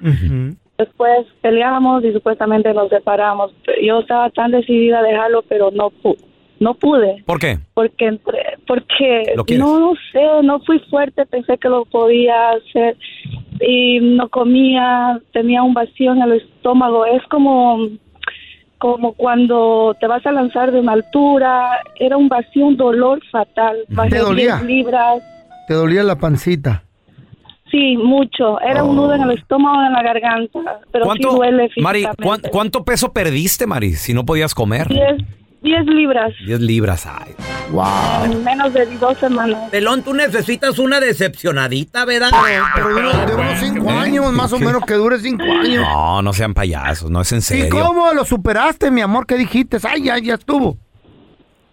Después 0.78 1.26
peleamos 1.42 2.04
y 2.04 2.12
supuestamente 2.14 2.72
nos 2.74 2.90
separamos. 2.90 3.52
Yo 3.84 4.00
estaba 4.00 4.30
tan 4.30 4.52
decidida 4.52 5.00
a 5.00 5.04
dejarlo, 5.04 5.44
pero 5.48 5.72
no 5.72 5.90
pu 5.90 6.16
no 6.60 6.76
pude, 6.76 7.24
¿Por 7.26 7.40
qué? 7.40 7.58
porque 7.74 8.06
entre, 8.06 8.38
porque 8.68 9.34
¿Lo 9.36 9.44
quieres? 9.46 9.66
no, 9.66 9.80
no 9.80 9.94
sé, 10.12 10.22
no 10.44 10.60
fui 10.60 10.78
fuerte, 10.92 11.26
pensé 11.26 11.58
que 11.58 11.68
lo 11.68 11.86
podía 11.86 12.52
hacer 12.52 12.96
y 13.68 14.00
no 14.00 14.30
comía, 14.30 15.20
tenía 15.34 15.64
un 15.64 15.74
vacío 15.74 16.14
en 16.14 16.22
el 16.22 16.34
estómago, 16.34 17.06
es 17.06 17.22
como 17.30 17.88
como 18.78 19.14
cuando 19.14 19.96
te 20.00 20.08
vas 20.08 20.26
a 20.26 20.32
lanzar 20.32 20.72
de 20.72 20.80
una 20.80 20.94
altura, 20.94 21.82
era 22.00 22.18
un 22.18 22.28
vacío, 22.28 22.66
un 22.66 22.78
dolor 22.78 23.22
fatal, 23.32 23.78
bajé 23.90 24.18
dolía? 24.18 24.56
10 24.58 24.64
libras, 24.64 25.22
Te 25.68 25.76
dolía 25.76 26.02
la 26.02 26.18
pancita. 26.18 26.84
sí, 27.70 27.96
mucho, 27.98 28.60
era 28.62 28.84
un 28.84 28.96
nudo 28.96 29.14
en 29.14 29.22
el 29.22 29.32
estómago, 29.38 29.84
en 29.84 29.94
la 29.94 30.02
garganta, 30.02 30.80
pero 30.92 31.06
sí 31.14 31.22
duele 31.22 31.70
Mari, 31.78 32.00
físicamente. 32.00 32.24
¿cuán- 32.24 32.42
¿cuánto 32.52 32.84
peso 32.84 33.14
perdiste, 33.14 33.68
Mari, 33.68 33.92
si 33.94 34.16
no 34.16 34.26
podías 34.26 34.56
comer? 34.56 34.88
10, 34.88 35.18
10 35.62 35.86
libras 35.86 36.34
10 36.46 36.60
libras, 36.62 37.06
ay. 37.06 37.34
Wow. 37.72 38.26
en 38.26 38.44
menos 38.44 38.74
de 38.74 38.86
dos 38.98 39.18
semanas. 39.20 39.70
Pelón, 39.70 40.04
tú 40.04 40.14
necesitas 40.14 40.78
una 40.80 41.00
decepcionadita, 41.00 42.04
¿verdad? 42.04 42.30
Pero 42.76 42.90
de 42.90 43.00
unos, 43.00 43.28
de 43.28 43.36
unos 43.36 43.60
cinco 43.60 43.90
años, 43.92 44.32
más 44.34 44.52
o 44.52 44.60
menos, 44.60 44.84
que 44.86 44.96
dure 44.96 45.20
cinco 45.20 45.44
años. 45.44 45.84
No, 45.84 46.22
no 46.22 46.34
sean 46.34 46.54
payasos, 46.54 47.10
no 47.10 47.22
es 47.22 47.32
en 47.32 47.38
¿Y 47.38 47.42
serio. 47.42 47.70
cómo 47.70 48.12
lo 48.14 48.26
superaste, 48.26 48.92
mi 48.92 49.02
amor? 49.02 49.26
¿Qué 49.26 49.36
dijiste? 49.36 49.78
Ay, 49.88 50.04
ya, 50.04 50.18
ya 50.18 50.34
estuvo. 50.34 50.78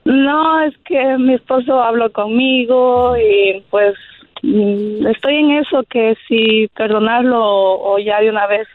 No, 0.04 0.62
es 0.62 0.74
que 0.84 1.16
mi 1.18 1.34
esposo 1.34 1.82
habló 1.82 2.12
conmigo 2.12 3.16
y 3.16 3.62
pues 3.70 3.94
mm, 4.42 5.06
estoy 5.06 5.34
en 5.34 5.50
eso 5.52 5.82
que 5.90 6.14
si 6.28 6.68
perdonarlo 6.76 7.38
o, 7.38 7.98
ya 7.98 8.20
de 8.20 8.30
una 8.30 8.46
vez 8.46 8.68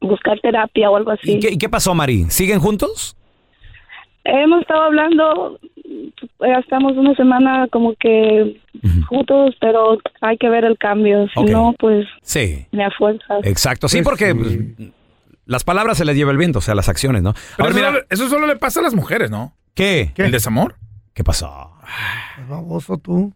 buscar 0.00 0.38
terapia 0.40 0.90
o 0.90 0.96
algo 0.96 1.10
así. 1.10 1.32
¿Y 1.32 1.40
qué, 1.40 1.50
y 1.52 1.58
qué 1.58 1.68
pasó, 1.68 1.94
Mari? 1.94 2.24
¿Siguen 2.30 2.60
juntos? 2.60 3.16
Hemos 4.24 4.60
estado 4.62 4.82
hablando, 4.82 5.58
ya 6.40 6.58
estamos 6.60 6.96
una 6.96 7.14
semana 7.14 7.66
como 7.72 7.94
que 7.96 8.60
juntos, 9.08 9.56
pero 9.60 9.98
hay 10.20 10.36
que 10.38 10.48
ver 10.48 10.64
el 10.64 10.78
cambio, 10.78 11.26
si 11.34 11.44
no, 11.44 11.74
pues 11.78 12.06
Sí. 12.22 12.66
me 12.72 12.84
a 12.84 12.90
fuerzas. 12.90 13.40
Exacto, 13.44 13.88
sí, 13.88 13.98
Pues 13.98 14.04
porque 14.04 14.32
sí. 14.32 14.34
pues, 14.76 14.90
las 15.46 15.64
palabras 15.64 15.98
se 15.98 16.04
les 16.04 16.16
lleva 16.16 16.30
el 16.30 16.38
viento, 16.38 16.60
o 16.60 16.62
sea, 16.62 16.74
las 16.74 16.88
acciones, 16.88 17.22
¿no? 17.22 17.30
A 17.30 17.34
Pero 17.56 17.68
eso, 17.70 17.76
mira, 17.76 17.88
solo, 17.92 18.04
eso 18.10 18.28
solo 18.28 18.46
le 18.46 18.56
pasa 18.56 18.80
a 18.80 18.82
las 18.84 18.94
mujeres, 18.94 19.30
¿no? 19.30 19.54
¿qué? 19.74 20.12
El 20.16 20.30
desamor. 20.30 20.76
¿Qué 21.14 21.24
pasó? 21.24 21.72
Qué 22.36 22.42
baboso 22.48 22.96
tú. 22.98 23.32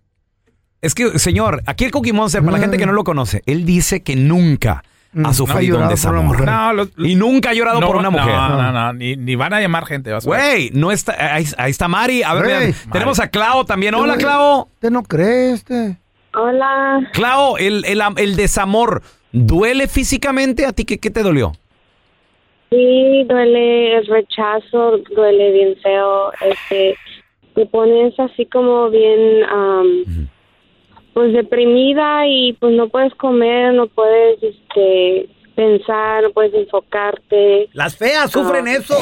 Es 0.81 0.95
que, 0.95 1.19
señor, 1.19 1.63
aquí 1.67 1.85
el 1.85 1.91
Cookie 1.91 2.13
Monster, 2.13 2.43
para 2.43 2.53
la 2.53 2.59
gente 2.63 2.79
que 2.79 2.87
no 2.87 2.93
lo 2.93 3.03
conoce, 3.05 3.43
él 3.47 3.65
dice 3.67 4.03
que 4.03 4.15
nunca 4.17 4.83
ha 5.25 5.33
sufrido 5.33 5.79
un 5.79 5.89
desamor. 5.89 6.23
mujer. 6.23 6.47
No, 6.47 6.73
lo- 6.73 6.89
Y 6.99 7.15
nunca 7.15 7.51
ha 7.51 7.55
llorado 7.55 7.81
no, 7.81 7.87
por 7.87 7.97
una 7.97 8.11
mujer. 8.11 8.35
No, 8.35 8.49
no, 8.63 8.73
no, 8.73 8.93
Ni, 8.93 9.17
ni 9.17 9.35
van 9.35 9.53
a 9.55 9.61
llamar 9.61 9.87
gente. 9.87 10.13
Güey, 10.25 10.71
no 10.73 10.91
está, 10.93 11.35
ahí, 11.35 11.45
ahí 11.59 11.71
está 11.71 11.89
Mari. 11.89 12.23
A 12.23 12.35
ver, 12.35 12.47
vean, 12.47 12.75
tenemos 12.93 13.19
a 13.21 13.29
Clau 13.29 13.65
también. 13.65 13.95
Hola, 13.95 14.17
Clau. 14.17 14.69
¿Te 14.79 14.91
no 14.91 15.03
crees, 15.03 15.65
te? 15.65 15.97
Hola. 16.35 17.09
Clau, 17.13 17.57
el, 17.57 17.85
el, 17.87 18.03
el 18.17 18.37
desamor, 18.37 19.03
¿duele 19.33 19.89
físicamente? 19.89 20.67
¿A 20.67 20.73
ti 20.73 20.85
qué, 20.85 20.99
qué 20.99 21.11
te 21.11 21.23
dolió? 21.23 21.53
Sí, 22.71 23.25
duele 23.29 23.97
el 23.99 24.07
rechazo, 24.07 24.99
duele 25.15 25.53
bien 25.53 25.77
feo. 25.83 26.33
Este, 26.43 26.97
te 27.55 27.65
pones 27.67 28.13
así 28.19 28.45
como 28.47 28.91
bien, 28.91 29.45
pues 31.17 31.33
deprimida 31.33 32.27
y 32.27 32.53
pues 32.61 32.75
no 32.77 32.91
puedes 32.91 33.15
comer, 33.15 33.73
no 33.73 33.87
puedes, 33.87 34.37
este, 34.43 35.27
pensar, 35.55 36.23
no 36.25 36.31
puedes 36.33 36.53
enfocarte. 36.53 37.71
Las 37.73 37.97
feas 37.97 38.31
sufren 38.31 38.69
eso. 38.69 38.95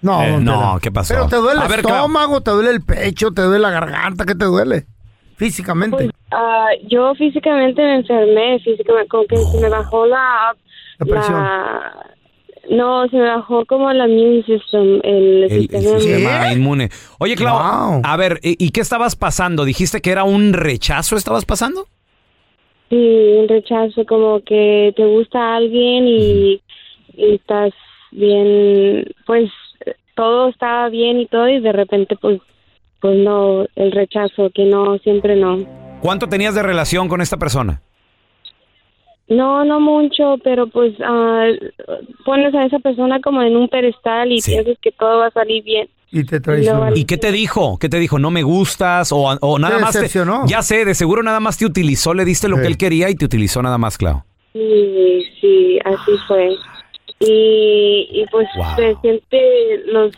No, 0.00 0.22
Eh, 0.22 0.38
no. 0.38 0.78
¿qué 0.80 0.92
pasó? 0.92 1.14
Pero 1.14 1.26
te 1.26 1.34
duele 1.34 1.58
A 1.60 1.64
el 1.64 1.68
ver, 1.68 1.80
estómago, 1.80 2.40
te 2.42 2.52
duele 2.52 2.70
el 2.70 2.84
pecho, 2.84 3.32
te 3.32 3.42
duele 3.42 3.58
la 3.58 3.70
garganta, 3.72 4.24
¿qué 4.24 4.36
te 4.36 4.44
duele? 4.44 4.86
Físicamente. 5.34 5.96
Pues, 5.96 6.10
ah, 6.30 6.68
yo 6.88 7.12
físicamente 7.16 7.82
me 7.82 7.96
enfermé, 7.96 8.60
físicamente, 8.60 9.08
como 9.08 9.26
que 9.26 9.36
se 9.38 9.60
me 9.60 9.68
bajó 9.68 10.06
la, 10.06 10.54
La 11.00 11.06
presión. 11.06 11.42
la- 11.42 12.06
no, 12.70 13.08
se 13.08 13.16
me 13.16 13.22
bajó 13.24 13.64
como 13.66 13.92
la 13.92 14.06
immune 14.08 14.42
system, 14.44 15.00
el, 15.02 15.44
El, 15.44 15.44
el 15.44 15.50
sistema 15.50 15.98
sistema 16.00 16.52
inmune. 16.52 16.88
Oye, 17.18 17.34
Clau, 17.36 17.56
Wow. 17.92 18.02
a 18.04 18.16
ver, 18.16 18.40
¿y, 18.42 18.62
y 18.64 18.70
qué 18.70 18.80
estabas 18.80 19.16
pasando? 19.16 19.64
¿Dijiste 19.64 20.00
que 20.00 20.10
era 20.10 20.24
un 20.24 20.52
rechazo 20.52 21.16
estabas 21.16 21.44
pasando? 21.44 21.86
Sí, 22.90 22.96
un 22.96 23.48
rechazo, 23.48 24.04
como 24.06 24.40
que 24.42 24.92
te 24.96 25.04
gusta 25.04 25.56
alguien 25.56 26.08
y, 26.08 26.62
y 27.16 27.34
estás 27.34 27.72
bien, 28.12 29.04
pues 29.26 29.50
todo 30.16 30.48
estaba 30.48 30.88
bien 30.88 31.20
y 31.20 31.26
todo 31.26 31.48
y 31.48 31.60
de 31.60 31.72
repente 31.72 32.16
pues 32.20 32.40
pues 33.00 33.16
no, 33.16 33.64
el 33.76 33.92
rechazo, 33.92 34.50
que 34.52 34.64
no, 34.64 34.98
siempre 34.98 35.36
no. 35.36 35.58
¿Cuánto 36.00 36.28
tenías 36.28 36.54
de 36.56 36.64
relación 36.64 37.08
con 37.08 37.20
esta 37.20 37.36
persona? 37.36 37.80
No, 39.28 39.64
no 39.64 39.78
mucho, 39.80 40.36
pero 40.42 40.66
pues 40.68 40.94
ah, 41.04 41.46
pones 42.24 42.54
a 42.54 42.64
esa 42.64 42.78
persona 42.78 43.20
como 43.20 43.42
en 43.42 43.56
un 43.56 43.68
pedestal 43.68 44.32
y 44.32 44.40
Sí. 44.40 44.52
piensas 44.52 44.76
que 44.80 44.90
todo 44.92 45.18
va 45.18 45.26
a 45.26 45.30
salir 45.30 45.62
bien. 45.64 45.88
Y 46.10 46.24
te 46.24 46.40
luego- 46.40 46.86
¿Y 46.94 47.04
qué 47.04 47.18
te 47.18 47.30
dijo? 47.30 47.76
¿Qué 47.78 47.90
te 47.90 47.98
dijo? 47.98 48.18
¿No 48.18 48.30
me 48.30 48.42
gustas? 48.42 49.12
¿O, 49.12 49.18
o 49.40 49.58
nada 49.58 49.76
Te 49.76 49.82
más? 49.82 49.92
te- 49.92 49.98
decepcionó. 49.98 50.46
ya 50.46 50.62
sé, 50.62 50.86
de 50.86 50.94
seguro 50.94 51.22
nada 51.22 51.40
más 51.40 51.58
te 51.58 51.66
utilizó, 51.66 52.14
le 52.14 52.24
diste 52.24 52.48
lo 52.48 52.56
Sí. 52.56 52.62
que 52.62 52.68
él 52.68 52.78
quería 52.78 53.10
y 53.10 53.14
te 53.14 53.26
utilizó 53.26 53.60
nada 53.60 53.76
más, 53.76 53.98
Clau. 53.98 54.22
Sí, 54.54 55.24
sí, 55.42 55.78
así 55.84 56.12
fue. 56.26 56.48
Y, 57.20 58.08
y 58.12 58.24
pues 58.30 58.46
Wow. 58.56 58.76
se 58.76 58.96
siente, 59.02 59.82
los, 59.86 60.12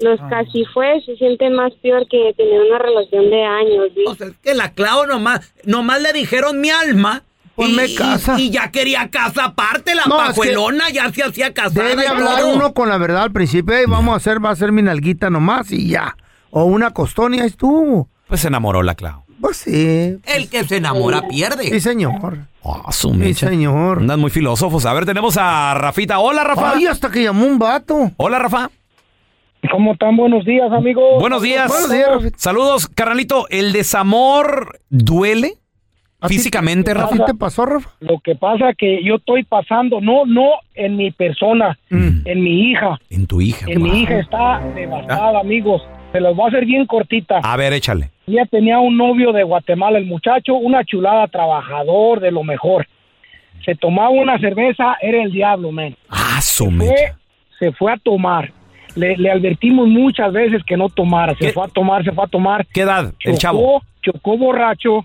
los 0.00 0.20
casi 0.28 0.64
fue, 0.74 1.00
se 1.06 1.16
siente 1.16 1.48
más 1.48 1.72
peor 1.76 2.06
que 2.08 2.34
tener 2.36 2.60
una 2.60 2.78
relación 2.78 3.30
de 3.30 3.42
años. 3.42 3.86
¿sí? 3.94 4.04
O 4.06 4.14
sea, 4.14 4.26
es 4.26 4.36
que 4.38 4.54
la 4.54 4.72
Clau 4.72 5.06
nomás, 5.06 5.54
nomás 5.64 6.02
le 6.02 6.12
dijeron 6.12 6.60
mi 6.60 6.68
alma. 6.70 7.22
Ponme 7.66 7.86
y, 7.86 7.94
casa. 7.94 8.38
Y, 8.38 8.44
y 8.44 8.50
ya 8.50 8.70
quería 8.70 9.08
casa 9.10 9.44
aparte, 9.46 9.94
la 9.94 10.04
No, 10.06 10.16
es 10.16 10.22
que 10.22 10.28
pajuelona 10.28 10.90
ya 10.90 11.12
se 11.12 11.22
hacía 11.22 11.52
casada. 11.54 11.86
Debe 11.88 12.04
y 12.04 12.06
hablar 12.06 12.40
todo. 12.40 12.54
uno 12.54 12.72
con 12.74 12.88
la 12.88 12.98
verdad 12.98 13.22
al 13.22 13.32
principio. 13.32 13.74
"Ey, 13.74 13.84
vamos 13.86 14.12
a 14.14 14.16
hacer, 14.16 14.44
va 14.44 14.50
a 14.50 14.56
ser 14.56 14.72
mi 14.72 14.82
nalguita 14.82 15.30
nomás 15.30 15.70
y 15.72 15.88
ya. 15.88 16.16
O 16.50 16.64
una 16.64 16.90
costonia, 16.92 17.44
estuvo. 17.44 18.08
Pues 18.26 18.40
se 18.40 18.48
enamoró 18.48 18.82
la 18.82 18.94
Clau. 18.94 19.22
Pues 19.40 19.56
sí. 19.56 20.18
El 20.26 20.48
que 20.50 20.64
se 20.64 20.76
enamora 20.76 21.26
pierde. 21.28 21.64
Sí, 21.64 21.80
señor. 21.80 22.38
Oh, 22.62 22.92
su 22.92 23.08
Sí, 23.10 23.16
mecha. 23.16 23.48
señor. 23.48 23.98
Andan 24.00 24.20
muy 24.20 24.30
filósofos. 24.30 24.84
A 24.84 24.92
ver, 24.92 25.06
tenemos 25.06 25.36
a 25.38 25.72
Rafita. 25.74 26.18
Hola, 26.18 26.44
Rafa. 26.44 26.72
Ay, 26.74 26.86
hasta 26.86 27.10
que 27.10 27.22
llamó 27.22 27.46
un 27.46 27.58
vato. 27.58 28.10
Hola, 28.18 28.38
Rafa. 28.38 28.70
¿Cómo 29.70 29.92
están? 29.92 30.16
Buenos 30.16 30.44
días, 30.44 30.70
amigos. 30.72 31.20
Buenos 31.20 31.40
días. 31.42 31.68
Buenos 31.68 31.90
días, 31.90 32.08
Rafita. 32.10 32.38
Saludos, 32.38 32.88
carnalito. 32.88 33.46
¿El 33.48 33.72
desamor 33.72 34.80
duele? 34.90 35.54
¿A 36.20 36.28
Físicamente, 36.28 36.90
¿A 36.90 36.94
Rafa. 36.94 37.16
ti 37.16 37.22
te 37.26 37.34
pasó, 37.34 37.64
Rafa? 37.66 37.90
Lo 38.00 38.18
que 38.20 38.34
pasa 38.34 38.74
que 38.76 39.02
yo 39.02 39.16
estoy 39.16 39.42
pasando, 39.44 40.00
no, 40.00 40.26
no 40.26 40.50
en 40.74 40.96
mi 40.96 41.10
persona, 41.10 41.78
Mm. 41.90 42.26
en 42.26 42.42
mi 42.42 42.70
hija. 42.70 42.98
En 43.10 43.26
tu 43.26 43.40
hija. 43.40 43.66
En 43.68 43.80
wow. 43.80 43.88
mi 43.90 44.02
hija 44.02 44.18
está 44.18 44.60
devastada, 44.74 45.40
amigos. 45.40 45.82
Se 46.12 46.20
los 46.20 46.34
voy 46.36 46.46
a 46.46 46.48
hacer 46.48 46.66
bien 46.66 46.86
cortita. 46.86 47.38
A 47.42 47.56
ver, 47.56 47.72
échale. 47.72 48.10
Ella 48.26 48.44
tenía 48.46 48.78
un 48.80 48.96
novio 48.96 49.32
de 49.32 49.42
Guatemala, 49.44 49.96
el 49.98 50.06
muchacho, 50.06 50.54
una 50.56 50.84
chulada 50.84 51.26
trabajador 51.28 52.20
de 52.20 52.30
lo 52.32 52.42
mejor. 52.44 52.86
Se 53.64 53.74
tomaba 53.74 54.10
una 54.10 54.38
cerveza, 54.38 54.96
era 55.00 55.22
el 55.22 55.30
diablo, 55.32 55.70
men. 55.72 55.96
Ah, 56.08 56.40
su 56.42 56.64
Fue, 56.66 56.72
mecha. 56.72 57.16
se 57.58 57.72
fue 57.72 57.92
a 57.92 57.96
tomar. 57.96 58.52
Le, 58.96 59.16
le 59.16 59.30
advertimos 59.30 59.86
muchas 59.88 60.32
veces 60.32 60.62
que 60.64 60.76
no 60.76 60.88
tomara. 60.88 61.32
Se 61.34 61.46
¿Qué? 61.46 61.52
fue 61.52 61.64
a 61.64 61.68
tomar, 61.68 62.04
se 62.04 62.12
fue 62.12 62.24
a 62.24 62.28
tomar. 62.28 62.66
¿Qué 62.72 62.82
edad? 62.82 63.06
El 63.20 63.34
Chocó, 63.34 63.38
chavo. 63.38 63.82
chocó 64.02 64.36
borracho, 64.38 65.04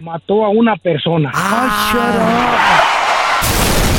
mató 0.00 0.44
a 0.44 0.48
una 0.48 0.76
persona. 0.76 1.30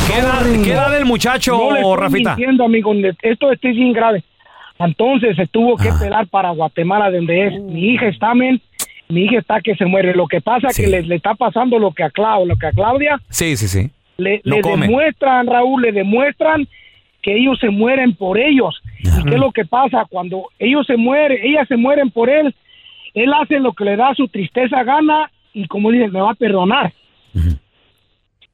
¿Qué 0.08 0.20
edad, 0.20 0.42
qué 0.64 0.72
edad 0.72 0.98
el 0.98 1.06
muchacho, 1.06 1.58
No 1.58 1.72
le 1.74 1.80
estoy 1.80 1.96
Rafita? 1.98 2.30
mintiendo, 2.36 2.66
amigo. 2.66 2.94
Esto 3.22 3.52
estoy 3.52 3.74
bien 3.74 3.94
grave. 3.94 4.24
Entonces 4.80 5.36
se 5.36 5.48
tuvo 5.48 5.78
que 5.78 5.90
Ah. 5.90 5.98
pelar 6.00 6.28
para 6.28 6.50
Guatemala, 6.52 7.10
donde 7.10 7.48
es. 7.48 7.62
Mi 7.62 7.94
hija 7.94 8.08
está, 8.08 8.34
men. 8.34 8.60
Mi 9.08 9.22
hija 9.26 9.40
está 9.40 9.62
que 9.62 9.76
se 9.76 9.86
muere. 9.86 10.14
Lo 10.14 10.28
que 10.28 10.42
pasa 10.42 10.68
es 10.70 10.76
Sí. 10.76 10.84
que 10.84 10.90
le, 10.90 11.04
le 11.04 11.16
está 11.16 11.36
pasando 11.36 11.80
lo 11.80 11.92
que 11.92 12.04
a 12.04 12.10
Clau, 12.10 12.46
lo 12.46 12.56
que 12.58 12.68
a 12.68 12.72
Claudia. 12.72 13.20
Sí, 13.30 13.56
sí, 13.56 13.68
sí. 13.68 13.90
Le, 14.18 14.42
No 14.44 14.58
le 14.58 14.62
demuestran, 14.62 15.48
Raúl, 15.48 15.82
le 15.84 15.92
demuestran 15.92 16.68
que 17.22 17.36
ellos 17.38 17.58
se 17.60 17.70
mueren 17.70 18.14
por 18.16 18.38
ellos. 18.38 18.82
¿Y 19.04 19.24
qué 19.24 19.36
es 19.36 19.40
lo 19.40 19.52
que 19.52 19.66
pasa? 19.66 20.06
Cuando 20.10 20.46
ellos 20.60 20.86
se 20.88 20.98
mueren, 20.98 21.38
ellas 21.44 21.68
se 21.68 21.76
mueren 21.78 22.10
por 22.10 22.30
él, 22.30 22.56
él 23.14 23.32
hace 23.34 23.60
lo 23.60 23.74
que 23.74 23.84
le 23.84 23.96
da 23.98 24.14
su 24.16 24.28
tristeza 24.28 24.84
gana 24.84 25.30
y 25.54 25.68
como 25.68 25.92
dice, 25.92 26.08
me 26.08 26.22
va 26.22 26.32
a 26.32 26.36
perdonar. 26.36 26.94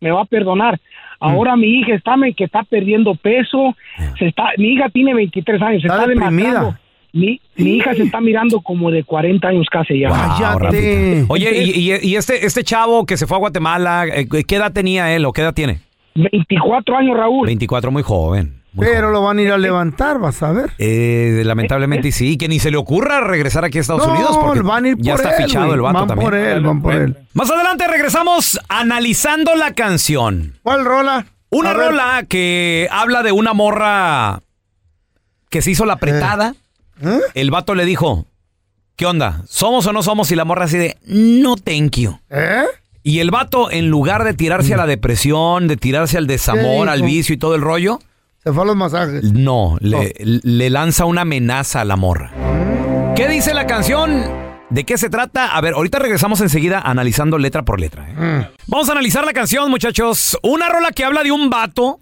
Me 0.01 0.11
va 0.11 0.21
a 0.21 0.25
perdonar. 0.25 0.79
Ahora 1.19 1.55
mi 1.57 1.67
hija 1.79 1.93
está 1.95 2.15
que 2.35 2.45
está 2.45 2.63
perdiendo 2.63 3.13
peso, 3.15 3.75
se 4.17 4.27
está, 4.27 4.49
mi 4.57 4.69
hija 4.73 4.89
tiene 4.89 5.13
23 5.13 5.61
años, 5.61 5.81
se 5.81 5.87
Está 5.87 6.03
está. 6.03 6.79
Mi, 7.11 7.41
mi 7.55 7.71
hija 7.77 7.93
se 7.95 8.03
está 8.03 8.21
mirando 8.21 8.61
como 8.61 8.91
de 8.91 9.03
40 9.03 9.47
años 9.47 9.65
casi 9.71 9.99
ya. 9.99 10.09
Wow, 10.09 10.17
Cállate. 10.39 11.25
Oye, 11.27 11.63
y, 11.63 11.91
y- 11.91 12.09
y 12.11 12.15
este, 12.15 12.45
este 12.45 12.63
chavo 12.63 13.05
que 13.05 13.17
se 13.17 13.25
fue 13.27 13.37
a 13.37 13.39
Guatemala, 13.39 14.05
eh, 14.07 14.27
¿qué 14.47 14.55
edad 14.55 14.71
tenía 14.71 15.13
él 15.15 15.25
o 15.25 15.33
qué 15.33 15.41
edad 15.41 15.53
tiene? 15.53 15.79
24 16.15 16.97
años, 16.97 17.17
Raúl. 17.17 17.47
24, 17.47 17.91
muy 17.91 18.03
joven. 18.03 18.58
Muy 18.73 18.85
Pero 18.85 18.99
joven. 19.01 19.13
lo 19.13 19.21
van 19.23 19.37
a 19.37 19.41
ir 19.41 19.51
a 19.51 19.57
levantar, 19.57 20.19
vas 20.19 20.41
a 20.43 20.51
ver. 20.51 20.71
Eh, 20.77 21.41
lamentablemente 21.45 22.11
sí, 22.11 22.37
que 22.37 22.47
ni 22.47 22.59
se 22.59 22.71
le 22.71 22.77
ocurra 22.77 23.21
regresar 23.21 23.65
aquí 23.65 23.77
a 23.77 23.81
Estados 23.81 24.05
no, 24.05 24.13
Unidos 24.13 24.37
porque 24.37 24.61
van 24.61 24.85
a 24.85 24.89
ir 24.89 24.95
ya 24.99 25.15
está 25.15 25.35
él, 25.37 25.43
fichado 25.45 25.73
el 25.73 25.81
vato 25.81 25.97
Van 25.99 26.07
también. 26.07 26.25
por 26.29 26.35
él, 26.35 26.61
van 26.63 26.81
por 26.81 26.93
él. 26.93 27.17
Más 27.33 27.49
adelante 27.49 27.87
regresamos 27.87 28.59
analizando 28.69 29.55
la 29.55 29.73
canción. 29.73 30.55
¿Cuál 30.63 30.85
rola? 30.85 31.25
Una 31.49 31.71
A 31.71 31.73
ver. 31.73 31.87
rola 31.87 32.25
que 32.29 32.87
habla 32.91 33.23
de 33.23 33.31
una 33.31 33.53
morra 33.53 34.41
que 35.49 35.61
se 35.61 35.71
hizo 35.71 35.85
la 35.85 35.93
apretada. 35.93 36.53
¿Eh? 37.01 37.19
El 37.33 37.49
vato 37.49 37.73
le 37.73 37.85
dijo, 37.85 38.27
¿qué 38.95 39.05
onda? 39.07 39.41
¿Somos 39.47 39.87
o 39.87 39.93
no 39.93 40.03
somos? 40.03 40.31
Y 40.31 40.35
la 40.35 40.45
morra 40.45 40.65
así 40.65 40.77
de, 40.77 40.97
no 41.05 41.55
thank 41.55 41.95
you. 41.97 42.19
¿Eh? 42.29 42.65
Y 43.01 43.19
el 43.19 43.31
vato, 43.31 43.71
en 43.71 43.89
lugar 43.89 44.25
de 44.25 44.33
tirarse 44.35 44.73
a 44.73 44.77
la 44.77 44.85
depresión, 44.85 45.67
de 45.67 45.77
tirarse 45.77 46.17
al 46.17 46.27
desamor, 46.27 46.85
¿Qué 46.85 46.91
al 46.91 47.01
vicio 47.01 47.33
y 47.33 47.37
todo 47.37 47.55
el 47.55 47.61
rollo, 47.61 47.99
Se 48.43 48.53
fue 48.53 48.63
a 48.63 48.65
los 48.67 48.75
masajes. 48.75 49.23
No, 49.33 49.77
le, 49.81 50.13
le 50.19 50.69
lanza 50.69 51.05
una 51.05 51.21
amenaza 51.21 51.81
a 51.81 51.85
la 51.85 51.97
morra. 51.97 52.31
¿Qué 53.15 53.27
dice 53.27 53.53
la 53.53 53.67
canción? 53.67 54.23
¿De 54.69 54.85
qué 54.85 54.97
se 54.97 55.09
trata? 55.09 55.47
A 55.47 55.61
ver, 55.61 55.73
ahorita 55.73 55.99
regresamos 55.99 56.39
enseguida 56.41 56.79
analizando 56.79 57.37
letra 57.37 57.63
por 57.65 57.79
letra. 57.81 58.07
¿eh? 58.09 58.13
Mm. 58.13 58.45
Vamos 58.67 58.87
a 58.87 58.93
analizar 58.93 59.25
la 59.25 59.33
canción, 59.33 59.69
muchachos. 59.69 60.37
Una 60.43 60.69
rola 60.69 60.91
que 60.91 61.03
habla 61.03 61.23
de 61.23 61.31
un 61.31 61.49
vato. 61.49 61.99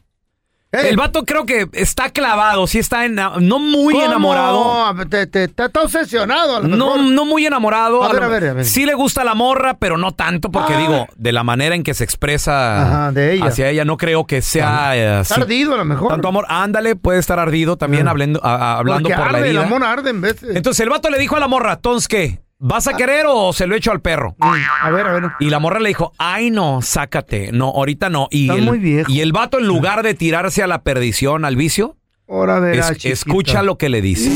El 0.69 0.97
vato 0.97 1.23
creo 1.23 1.45
que 1.45 1.67
está 1.71 2.09
clavado, 2.09 2.67
sí 2.67 2.77
está 2.79 3.05
en, 3.05 3.15
no 3.15 3.57
muy 3.59 3.93
¿Cómo? 3.93 4.05
enamorado. 4.05 4.93
Te, 5.09 5.25
te- 5.25 5.47
te- 5.47 5.65
está 5.65 5.81
obsesionado. 5.81 6.57
A 6.57 6.59
lo 6.59 6.67
No, 6.67 6.95
mejor. 6.97 6.99
no 7.11 7.25
muy 7.25 7.45
enamorado. 7.45 8.03
A 8.03 8.11
ver, 8.11 8.23
a 8.23 8.27
ver, 8.27 8.47
a 8.49 8.53
ver. 8.53 8.65
Sí 8.65 8.85
le 8.85 8.93
gusta 8.93 9.23
la 9.23 9.33
morra, 9.33 9.77
pero 9.77 9.97
no 9.97 10.11
tanto, 10.11 10.51
porque 10.51 10.73
Ah. 10.73 10.77
digo, 10.79 11.07
de 11.15 11.31
la 11.31 11.43
manera 11.43 11.73
en 11.73 11.83
que 11.83 11.93
se 11.93 12.03
expresa 12.03 12.81
Ajá, 12.81 13.11
de 13.13 13.35
ella. 13.35 13.45
hacia 13.45 13.69
ella, 13.69 13.85
no 13.85 13.95
creo 13.97 14.25
que 14.25 14.41
sea 14.41 14.95
eh, 14.97 15.21
Está 15.21 15.35
ardido 15.35 15.73
a 15.73 15.77
lo 15.77 15.85
mejor. 15.85 16.09
Tanto 16.11 16.27
amor, 16.27 16.45
ándale, 16.49 16.95
puede 16.97 17.19
estar 17.19 17.39
ardido 17.39 17.77
también 17.77 18.07
hablando, 18.09 18.41
a- 18.43 18.77
hablando 18.77 19.09
Porque 19.09 19.15
por 19.21 19.31
la 19.31 19.37
arde, 19.39 19.47
herida. 19.49 19.61
el 19.61 19.67
amor 19.67 19.83
arde 19.83 20.09
en 20.09 20.21
de- 20.21 20.35
Entonces 20.53 20.81
el 20.81 20.89
vato 20.89 21.09
le 21.09 21.17
dijo 21.17 21.37
a 21.37 21.39
la 21.39 21.47
morra, 21.47 21.73
entonces 21.73 22.07
qué, 22.09 22.39
¿vas 22.59 22.87
a 22.87 22.93
querer 22.95 23.25
o 23.29 23.53
se 23.53 23.67
lo 23.67 23.75
echo 23.75 23.91
al 23.91 24.01
perro? 24.01 24.35
A 24.39 24.51
ver, 24.89 25.07
a 25.07 25.11
ver. 25.13 25.23
Y 25.39 25.49
la 25.49 25.59
morra 25.59 25.79
le 25.79 25.89
dijo, 25.89 26.11
ay 26.17 26.49
no, 26.51 26.81
sácate, 26.81 27.51
no, 27.51 27.69
ahorita 27.69 28.09
no. 28.09 28.27
Y, 28.31 28.43
Está 28.49 28.55
el, 28.55 28.65
muy 28.65 28.79
viejo. 28.79 29.11
y 29.11 29.21
el 29.21 29.31
vato 29.31 29.59
en 29.59 29.67
lugar 29.67 30.03
de 30.03 30.13
tirarse 30.13 30.63
a 30.63 30.67
la 30.67 30.81
perdición, 30.83 31.45
al 31.45 31.55
vicio, 31.55 31.95
Ahora 32.29 32.59
verás, 32.59 32.91
es- 32.91 32.97
chiquita. 32.97 33.13
escucha 33.13 33.63
lo 33.63 33.77
que 33.77 33.89
le 33.89 34.01
dice. 34.01 34.31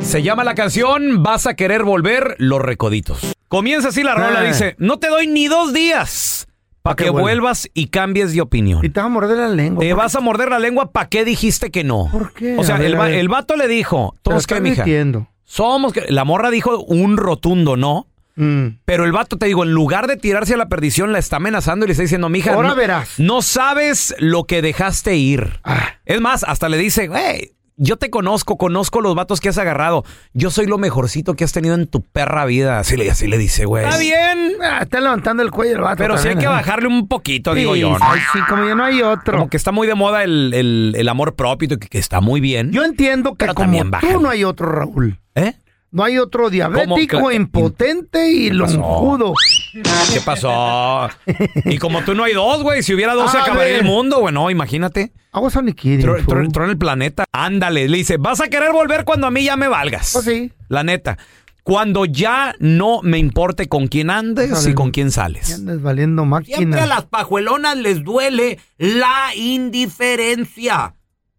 Se 0.00 0.22
llama 0.22 0.44
la 0.44 0.54
canción 0.54 1.22
Vas 1.22 1.46
a 1.46 1.54
querer 1.54 1.82
volver 1.82 2.36
los 2.38 2.60
recoditos. 2.60 3.34
Comienza 3.48 3.88
así 3.88 4.02
la 4.02 4.14
rola, 4.14 4.44
Eh. 4.44 4.48
dice, 4.48 4.74
no 4.78 4.98
te 4.98 5.08
doy 5.08 5.26
ni 5.26 5.46
dos 5.48 5.72
días 5.72 6.46
para 6.82 6.96
que 6.96 7.04
que 7.04 7.10
vuelva. 7.10 7.22
vuelvas 7.24 7.70
y 7.72 7.86
cambies 7.86 8.34
de 8.34 8.40
opinión. 8.42 8.84
Y 8.84 8.90
te 8.90 9.00
vas 9.00 9.06
a 9.06 9.08
morder 9.08 9.38
la 9.38 9.48
lengua. 9.48 9.80
Te 9.80 9.88
¿por 9.90 9.98
vas 9.98 10.14
a 10.14 10.20
morder 10.20 10.50
la 10.50 10.58
lengua, 10.58 10.90
¿para 10.92 11.08
qué 11.08 11.24
dijiste 11.24 11.70
que 11.70 11.84
no? 11.84 12.08
¿Por 12.12 12.32
qué? 12.34 12.56
O 12.58 12.64
sea, 12.64 12.74
A 12.74 12.78
ver, 12.78 12.88
el, 12.88 12.94
a 12.96 12.98
va- 12.98 13.04
ver. 13.06 13.14
el 13.14 13.28
vato 13.28 13.56
le 13.56 13.66
dijo, 13.68 14.10
Te 14.22 14.30
lo 14.30 14.34
¿todos 14.34 14.46
qué, 14.46 14.54
estás 14.56 14.62
mija? 14.70 14.84
mintiendo. 14.84 15.28
Somos 15.44 15.92
que... 15.92 16.02
La 16.08 16.24
morra 16.24 16.50
dijo 16.50 16.78
un 16.80 17.16
rotundo 17.16 17.76
no. 17.76 18.08
Mm. 18.36 18.78
Pero 18.84 19.04
el 19.04 19.12
vato, 19.12 19.38
te 19.38 19.46
digo, 19.46 19.62
en 19.62 19.72
lugar 19.72 20.06
de 20.06 20.16
tirarse 20.16 20.54
a 20.54 20.56
la 20.56 20.68
perdición, 20.68 21.12
la 21.12 21.18
está 21.18 21.36
amenazando 21.36 21.84
y 21.84 21.88
le 21.88 21.92
está 21.92 22.02
diciendo, 22.02 22.28
mija, 22.28 22.52
Ahora 22.52 22.70
no, 22.70 22.76
verás. 22.76 23.18
no 23.18 23.42
sabes 23.42 24.14
lo 24.18 24.44
que 24.44 24.60
dejaste 24.62 25.16
ir. 25.16 25.60
Ah. 25.62 25.94
Es 26.04 26.20
más, 26.20 26.44
hasta 26.44 26.68
le 26.68 26.76
dice, 26.78 27.08
hey, 27.14 27.52
yo 27.76 27.96
te 27.96 28.08
conozco, 28.10 28.56
conozco 28.56 29.00
los 29.00 29.14
vatos 29.14 29.40
que 29.40 29.48
has 29.48 29.58
agarrado. 29.58 30.04
Yo 30.32 30.50
soy 30.50 30.66
lo 30.66 30.78
mejorcito 30.78 31.34
que 31.34 31.44
has 31.44 31.52
tenido 31.52 31.74
en 31.74 31.86
tu 31.86 32.02
perra 32.02 32.44
vida. 32.44 32.78
Así 32.78 32.96
le, 32.96 33.10
así 33.10 33.26
le 33.26 33.36
dice, 33.38 33.64
güey. 33.64 33.84
Está 33.84 33.98
bien. 33.98 34.52
Ah, 34.62 34.80
está 34.82 35.00
levantando 35.00 35.42
el 35.42 35.50
cuello 35.50 35.76
el 35.76 35.80
vato. 35.82 35.96
Pero 35.98 36.16
sí 36.18 36.28
hay 36.28 36.34
también, 36.34 36.38
que 36.50 36.54
¿eh? 36.54 36.58
bajarle 36.58 36.88
un 36.88 37.08
poquito, 37.08 37.54
digo 37.54 37.74
yo. 37.76 37.90
¿no? 37.98 37.98
ay, 38.00 38.20
sí, 38.32 38.38
como 38.48 38.66
ya 38.66 38.74
no 38.74 38.84
hay 38.84 39.02
otro. 39.02 39.38
Como 39.38 39.50
que 39.50 39.56
está 39.56 39.72
muy 39.72 39.86
de 39.86 39.94
moda 39.94 40.22
el, 40.22 40.52
el- 40.54 40.94
el 40.96 41.08
amor 41.08 41.34
propio, 41.34 41.68
que, 41.78 41.88
que 41.88 41.98
está 41.98 42.20
muy 42.20 42.40
bien. 42.40 42.70
Yo 42.72 42.84
entiendo 42.84 43.32
que 43.32 43.38
Pero 43.38 43.54
como 43.54 43.66
también 43.78 43.90
tú 44.12 44.20
no 44.20 44.28
hay 44.30 44.44
otro, 44.44 44.70
Raúl. 44.70 45.18
¿Eh? 45.34 45.54
No 45.94 46.02
hay 46.02 46.18
otro 46.18 46.50
diabético, 46.50 47.18
¿Cómo 47.18 47.28
que- 47.28 47.36
impotente 47.36 48.28
y 48.28 48.50
lonjudo. 48.50 49.32
¿Qué 50.12 50.20
pasó? 50.24 51.08
y 51.64 51.78
como 51.78 52.02
tú 52.02 52.16
no 52.16 52.24
hay 52.24 52.32
dos, 52.34 52.64
güey. 52.64 52.82
Si 52.82 52.92
hubiera 52.92 53.14
dos, 53.14 53.30
se 53.30 53.38
acabaría 53.38 53.76
el 53.78 53.84
mundo, 53.84 54.18
güey. 54.18 54.34
No, 54.34 54.50
imagínate. 54.50 55.12
I 55.32 55.38
was 55.38 55.54
only 55.54 55.72
kidding, 55.72 56.04
Tro- 56.04 56.16
tro- 56.18 56.24
fool. 56.24 56.52
Trona 56.52 56.72
el 56.72 56.78
planeta. 56.78 57.26
Ándale, 57.30 57.88
le 57.88 57.96
dice, 57.98 58.16
vas 58.16 58.40
a 58.40 58.48
querer 58.48 58.72
volver 58.72 59.04
cuando 59.04 59.28
a 59.28 59.30
mí 59.30 59.44
ya 59.44 59.56
me 59.56 59.68
valgas. 59.68 60.10
Pues 60.14 60.24
sí. 60.24 60.50
La 60.68 60.82
neta. 60.82 61.16
Cuando 61.62 62.06
ya 62.06 62.56
no 62.58 63.00
me 63.02 63.18
importe 63.18 63.68
con 63.68 63.86
quién 63.86 64.10
andes 64.10 64.50
Ándale. 64.50 64.70
y 64.70 64.74
con 64.74 64.90
quién 64.90 65.06
Ya 65.08 65.12
sales. 65.12 65.54
andas 65.54 65.80
valiendo 65.80 66.22
Siempre 66.24 66.54
a 66.54 66.58
máquina. 66.80 66.86
las 66.86 67.04
pajuelonas 67.04 67.76
les 67.76 68.02
duele 68.02 68.58
la 68.78 69.32
indiferencia. 69.36 70.94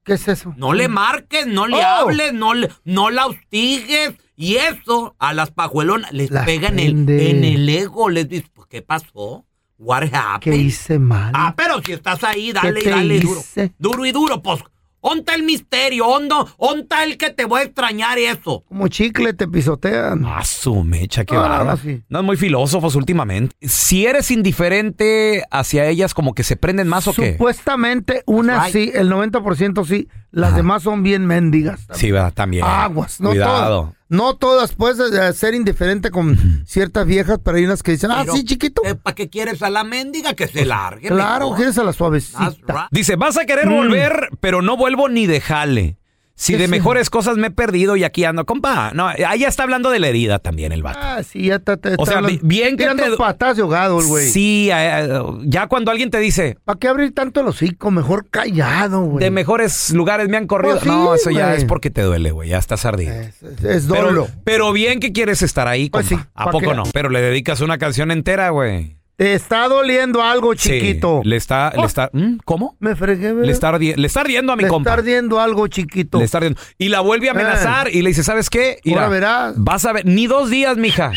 ¿Qué 0.06 0.14
es 0.14 0.28
eso? 0.30 0.54
No 0.56 0.74
le 0.74 0.88
marques, 0.88 1.48
no 1.48 1.68
le 1.68 1.78
Oh. 1.78 1.82
hables, 1.86 2.32
no, 2.32 2.54
le- 2.54 2.70
no 2.86 3.10
la 3.10 3.26
hostigues. 3.26 4.14
Y 4.38 4.56
eso 4.58 5.16
a 5.20 5.34
las 5.34 5.52
pajuelonas 5.52 6.12
les 6.14 6.30
Las 6.30 6.46
pega 6.46 6.68
en 6.70 6.78
en 7.10 7.44
el 7.44 7.68
ego. 7.68 8.10
Les 8.10 8.30
dice, 8.30 8.48
"Pues, 8.54 8.68
¿qué 8.70 8.82
pasó? 8.82 9.46
What 9.80 10.04
¿Qué 10.10 10.16
happened?" 10.16 10.60
hice 10.60 11.00
mal? 11.00 11.32
Ah, 11.36 11.54
pero 11.58 11.82
si 11.84 11.94
estás 11.94 12.24
ahí, 12.24 12.52
dale, 12.54 12.82
te 12.82 12.90
dale 12.92 13.20
duro. 13.20 13.42
Duro 13.80 14.06
y 14.06 14.12
duro, 14.12 14.42
pues. 14.44 14.62
¿Onta 15.08 15.36
el 15.36 15.44
misterio? 15.44 16.08
¿Ondo, 16.08 16.48
¿Onta 16.58 17.04
el 17.04 17.18
que 17.18 17.30
te 17.30 17.46
voy 17.46 17.60
a 17.62 17.64
extrañar 17.66 18.18
eso? 18.18 18.64
Como 18.68 18.88
chicle 18.88 19.34
te 19.34 19.48
pisotean. 19.48 20.26
Ah, 20.26 20.44
su 20.44 20.84
mecha, 20.84 21.26
qué 21.26 21.36
Ah, 21.36 21.42
bárbaro. 21.42 21.78
sí. 21.78 22.02
No 22.10 22.20
es 22.20 22.26
muy 22.26 22.38
filósofos 22.38 22.96
últimamente. 22.96 23.56
Si 23.62 24.06
eres 24.08 24.32
indiferente 24.32 25.44
hacia 25.52 25.88
ellas, 25.88 26.14
como 26.14 26.34
que 26.34 26.44
se 26.44 26.56
prenden 26.56 26.88
más 26.88 27.08
o 27.08 27.14
qué. 27.14 27.34
Supuestamente 27.34 28.24
una 28.26 28.64
Right. 28.66 28.74
sí, 28.74 28.92
el 28.96 29.10
90% 29.10 29.86
sí. 29.86 30.08
Las 30.32 30.50
Ajá. 30.50 30.58
demás 30.58 30.84
son 30.84 31.04
bien 31.04 31.26
mendigas. 31.26 31.86
Sí, 31.94 32.12
¿verdad? 32.12 32.34
También. 32.34 32.66
Aguas, 32.66 33.22
no 33.22 33.30
Cuidado. 33.30 33.94
No 34.08 34.36
todas 34.36 34.74
puedes 34.76 35.36
ser 35.38 35.56
indiferente 35.56 36.12
con 36.12 36.64
ciertas 36.68 37.08
viejas, 37.08 37.40
pero 37.44 37.58
hay 37.58 37.66
unas 37.66 37.82
que 37.82 37.92
dicen, 37.94 38.12
ah, 38.12 38.20
Pero, 38.22 38.34
sí, 38.36 38.44
chiquito. 38.44 38.82
¿eh, 38.86 38.94
¿Para 38.96 39.16
qué 39.16 39.30
quieres 39.30 39.64
a 39.64 39.70
la 39.72 39.84
mendiga 39.84 40.34
que 40.36 40.48
se 40.48 40.64
largue? 40.64 41.08
claro, 41.10 41.46
mejor? 41.46 41.58
quieres 41.58 41.78
a 41.80 41.84
la 41.84 41.92
suavecita. 41.94 42.50
right. 42.68 42.88
Dice, 42.92 43.16
vas 43.16 43.36
a 43.38 43.46
querer 43.46 43.68
Mm. 43.68 43.74
volver, 43.76 44.30
pero 44.40 44.62
no 44.62 44.78
vuelvo 44.78 45.10
ni 45.10 45.26
de 45.26 45.42
jale. 45.42 45.98
Si 46.38 46.52
¿Qué 46.52 46.58
de 46.60 46.66
es 46.66 46.70
mejores 46.70 47.10
cosas 47.10 47.38
me 47.38 47.48
he 47.48 47.52
perdido 47.52 47.96
y 47.96 48.04
aquí 48.04 48.26
ando, 48.26 48.46
compa. 48.46 48.92
No, 48.94 49.08
ahí 49.08 49.40
ya 49.40 49.48
está 49.48 49.64
hablando 49.64 49.90
de 49.90 50.00
la 50.00 50.10
herida 50.10 50.38
también 50.38 50.74
el 50.74 50.84
vato. 50.84 51.00
Ah, 51.02 51.24
sí, 51.24 51.44
ya 51.46 51.60
te 51.60 51.72
O 51.72 51.76
está 51.76 52.06
sea, 52.06 52.18
hablando- 52.18 52.40
bien 52.44 52.76
que 52.76 52.86
te- 52.86 53.16
patas 53.18 53.56
de 53.56 53.62
ahogado 53.62 54.02
el 54.02 54.06
güey. 54.08 54.28
Sí, 54.30 54.70
eh, 54.70 55.06
eh, 55.06 55.22
ya 55.46 55.68
cuando 55.68 55.92
alguien 55.92 56.12
te 56.12 56.20
dice, 56.20 56.58
¿Para 56.66 56.78
qué 56.78 56.90
abrir 56.90 57.14
tanto 57.14 57.40
el 57.40 57.48
hocico? 57.48 57.90
Mejor 57.90 58.28
callado, 58.30 59.02
güey. 59.04 59.24
de 59.24 59.32
mejores 59.32 59.92
lugares 59.92 60.28
me 60.28 60.36
han 60.36 60.46
corrido. 60.46 60.74
Pues 60.74 60.84
sí, 60.84 60.90
no, 60.90 61.16
eso 61.16 61.30
ya 61.32 61.56
es 61.56 61.64
porque 61.64 61.90
te 61.90 62.02
duele, 62.02 62.32
güey. 62.32 62.50
Ya 62.50 62.58
estás 62.58 62.84
ardido. 62.86 63.14
Es, 63.14 63.42
es- 63.42 63.64
es 63.64 63.88
dolo. 63.88 64.26
Pero, 64.26 64.28
pero 64.44 64.72
bien 64.74 65.00
que 65.00 65.14
quieres 65.14 65.42
estar 65.42 65.70
ahí, 65.70 65.90
Pues 65.90 66.10
compa. 66.10 66.24
sí, 66.26 66.30
¿A 66.36 66.46
¿pa' 66.46 66.52
poco 66.52 66.70
qué? 66.72 66.76
no? 66.76 66.84
Pero 66.94 67.08
le 67.10 67.22
dedicas 67.22 67.62
una 67.62 67.78
canción 67.78 68.12
entera, 68.12 68.50
güey. 68.50 68.98
Te 69.18 69.34
está 69.34 69.68
doliendo 69.70 70.22
algo, 70.22 70.54
Sí, 70.56 70.70
chiquito. 70.70 71.22
le 71.24 71.38
está, 71.38 71.72
le 71.74 71.84
Oh. 71.84 71.86
está, 71.86 72.10
¿Mm? 72.12 72.38
¿cómo? 72.44 72.76
Me 72.80 72.96
fregué, 72.98 73.32
¿verdad? 73.32 73.46
Le 73.46 73.52
está, 73.54 73.72
ardi- 73.72 73.96
le 73.96 74.08
está 74.08 74.22
ardiendo 74.22 74.52
a 74.52 74.56
mi 74.58 74.64
Le 74.64 74.70
compa. 74.70 74.90
está 74.90 75.00
ardiendo 75.02 75.40
algo, 75.40 75.68
chiquito. 75.68 76.18
Le 76.20 76.26
está 76.26 76.40
ardiendo. 76.40 76.60
Y 76.78 76.90
la 76.90 77.00
vuelve 77.00 77.30
a 77.30 77.32
amenazar 77.32 77.88
y 77.94 78.02
le 78.02 78.10
dice, 78.10 78.24
¿sabes 78.24 78.50
qué? 78.50 78.80
Ahora 78.90 79.08
verás. 79.08 79.54
Vas 79.58 79.86
a 79.86 79.94
ver, 79.94 80.06
ni 80.06 80.28
dos 80.28 80.50
días, 80.50 80.76
mija, 80.76 81.14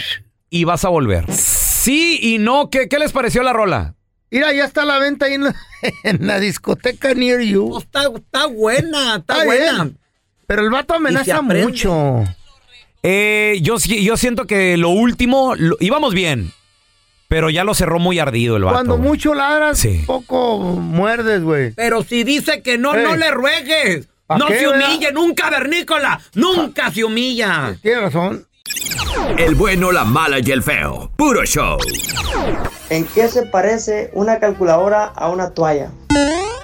y 0.49 0.63
vas 0.65 0.85
a 0.85 0.89
volver. 0.91 1.25
Sí 1.33 2.19
y 2.23 2.39
no, 2.39 2.71
¿qué, 2.71 2.89
qué 2.89 2.99
les 3.01 3.11
pareció 3.13 3.43
la 3.43 3.53
rola? 3.53 3.95
Mira, 4.31 4.53
ya 4.53 4.65
está 4.67 4.83
a 4.83 4.85
la 4.85 4.99
venta 4.99 5.27
ahí 5.27 5.35
en 5.35 5.45
la, 5.45 5.55
en 6.05 6.27
la 6.27 6.39
discoteca 6.39 7.15
Near 7.15 7.41
You. 7.41 7.71
Pues 7.71 7.85
está, 7.85 8.03
está 8.15 8.47
buena, 8.47 9.17
está, 9.17 9.33
Está 9.35 9.45
buena. 9.45 9.73
bien. 9.85 9.99
Pero 10.47 10.63
el 10.63 10.71
vato 10.71 10.95
amenaza 10.95 11.43
mucho. 11.43 12.25
Eh, 13.03 13.59
yo, 13.63 13.79
sí- 13.79 14.05
yo 14.05 14.17
siento 14.17 14.47
que 14.47 14.77
lo 14.77 14.91
último, 14.91 15.55
lo- 15.57 15.77
íbamos 15.81 16.15
bien, 16.15 16.53
pero 17.29 17.51
ya 17.51 17.63
lo 17.65 17.75
cerró 17.75 17.99
muy 17.99 18.19
ardido 18.19 18.57
el 18.57 18.65
vato. 18.65 18.75
Cuando 18.77 18.97
güey. 18.97 19.09
mucho 19.09 19.35
ladras, 19.35 19.79
Sí. 19.79 20.03
poco 20.07 20.59
muerdes, 20.59 21.43
güey. 21.43 21.73
Pero 21.73 22.03
si 22.03 22.25
dice 22.25 22.63
que 22.63 22.79
no, 22.79 22.95
Ey. 22.95 23.05
no 23.05 23.17
le 23.17 23.31
ruegues. 23.31 24.09
¿Pa 24.27 24.37
No 24.39 24.47
qué, 24.47 24.59
se 24.59 24.67
verdad? 24.67 24.89
humille, 24.89 25.13
nunca, 25.13 25.49
vernícola. 25.51 26.21
Nunca 26.35 26.91
se 26.91 27.05
humilla. 27.05 27.77
Tienes 27.81 28.03
razón. 28.03 28.47
El 29.39 29.55
bueno, 29.55 29.91
la 29.93 30.05
mala 30.05 30.39
y 30.41 30.51
el 30.51 30.63
feo. 30.63 31.11
Puro 31.17 31.45
show. 31.47 31.79
¿En 32.91 33.07
qué 33.07 33.29
se 33.29 33.45
parece 33.47 34.11
una 34.13 34.39
calculadora 34.39 35.05
a 35.07 35.29
una 35.31 35.51
toalla? 35.51 35.91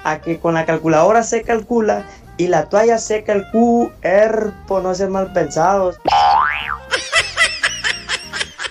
A 0.03 0.19
que 0.21 0.39
con 0.39 0.53
la 0.53 0.65
calculadora 0.65 1.23
se 1.23 1.41
calcula 1.41 2.05
y 2.37 2.47
la 2.47 2.65
toalla 2.69 2.97
se 2.99 3.23
calcula 3.23 3.91
por 4.67 4.83
no 4.83 4.93
ser 4.93 5.09
mal 5.09 5.33
pensados. 5.33 5.97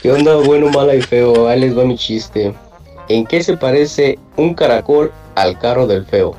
¿Qué 0.04 0.12
onda, 0.12 0.34
bueno, 0.34 0.68
mala 0.68 0.94
y 0.94 1.00
feo? 1.00 1.48
Ahí 1.48 1.60
les 1.60 1.74
va 1.74 1.82
mi 1.82 1.96
chiste. 1.96 2.52
¿En 3.08 3.24
qué 3.24 3.42
se 3.42 3.56
parece 3.56 4.18
un 4.36 4.52
caracol 4.52 5.10
al 5.34 5.58
carro 5.58 5.86
del 5.86 6.04
feo? 6.04 6.36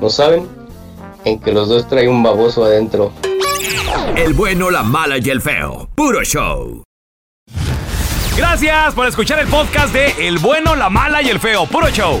¿No 0.00 0.10
saben? 0.10 0.48
En 1.24 1.38
que 1.38 1.52
los 1.52 1.68
dos 1.68 1.88
traen 1.88 2.08
un 2.10 2.24
baboso 2.24 2.64
adentro. 2.64 3.12
El 4.16 4.34
bueno, 4.34 4.68
la 4.68 4.82
mala 4.82 5.18
y 5.18 5.30
el 5.30 5.40
feo. 5.40 5.88
Puro 5.94 6.24
show. 6.24 6.82
Gracias 8.36 8.94
por 8.94 9.06
escuchar 9.06 9.38
el 9.38 9.46
podcast 9.46 9.94
de 9.94 10.26
El 10.26 10.38
bueno, 10.38 10.74
la 10.74 10.90
mala 10.90 11.22
y 11.22 11.28
el 11.28 11.38
feo. 11.38 11.66
Puro 11.66 11.88
show. 11.90 12.20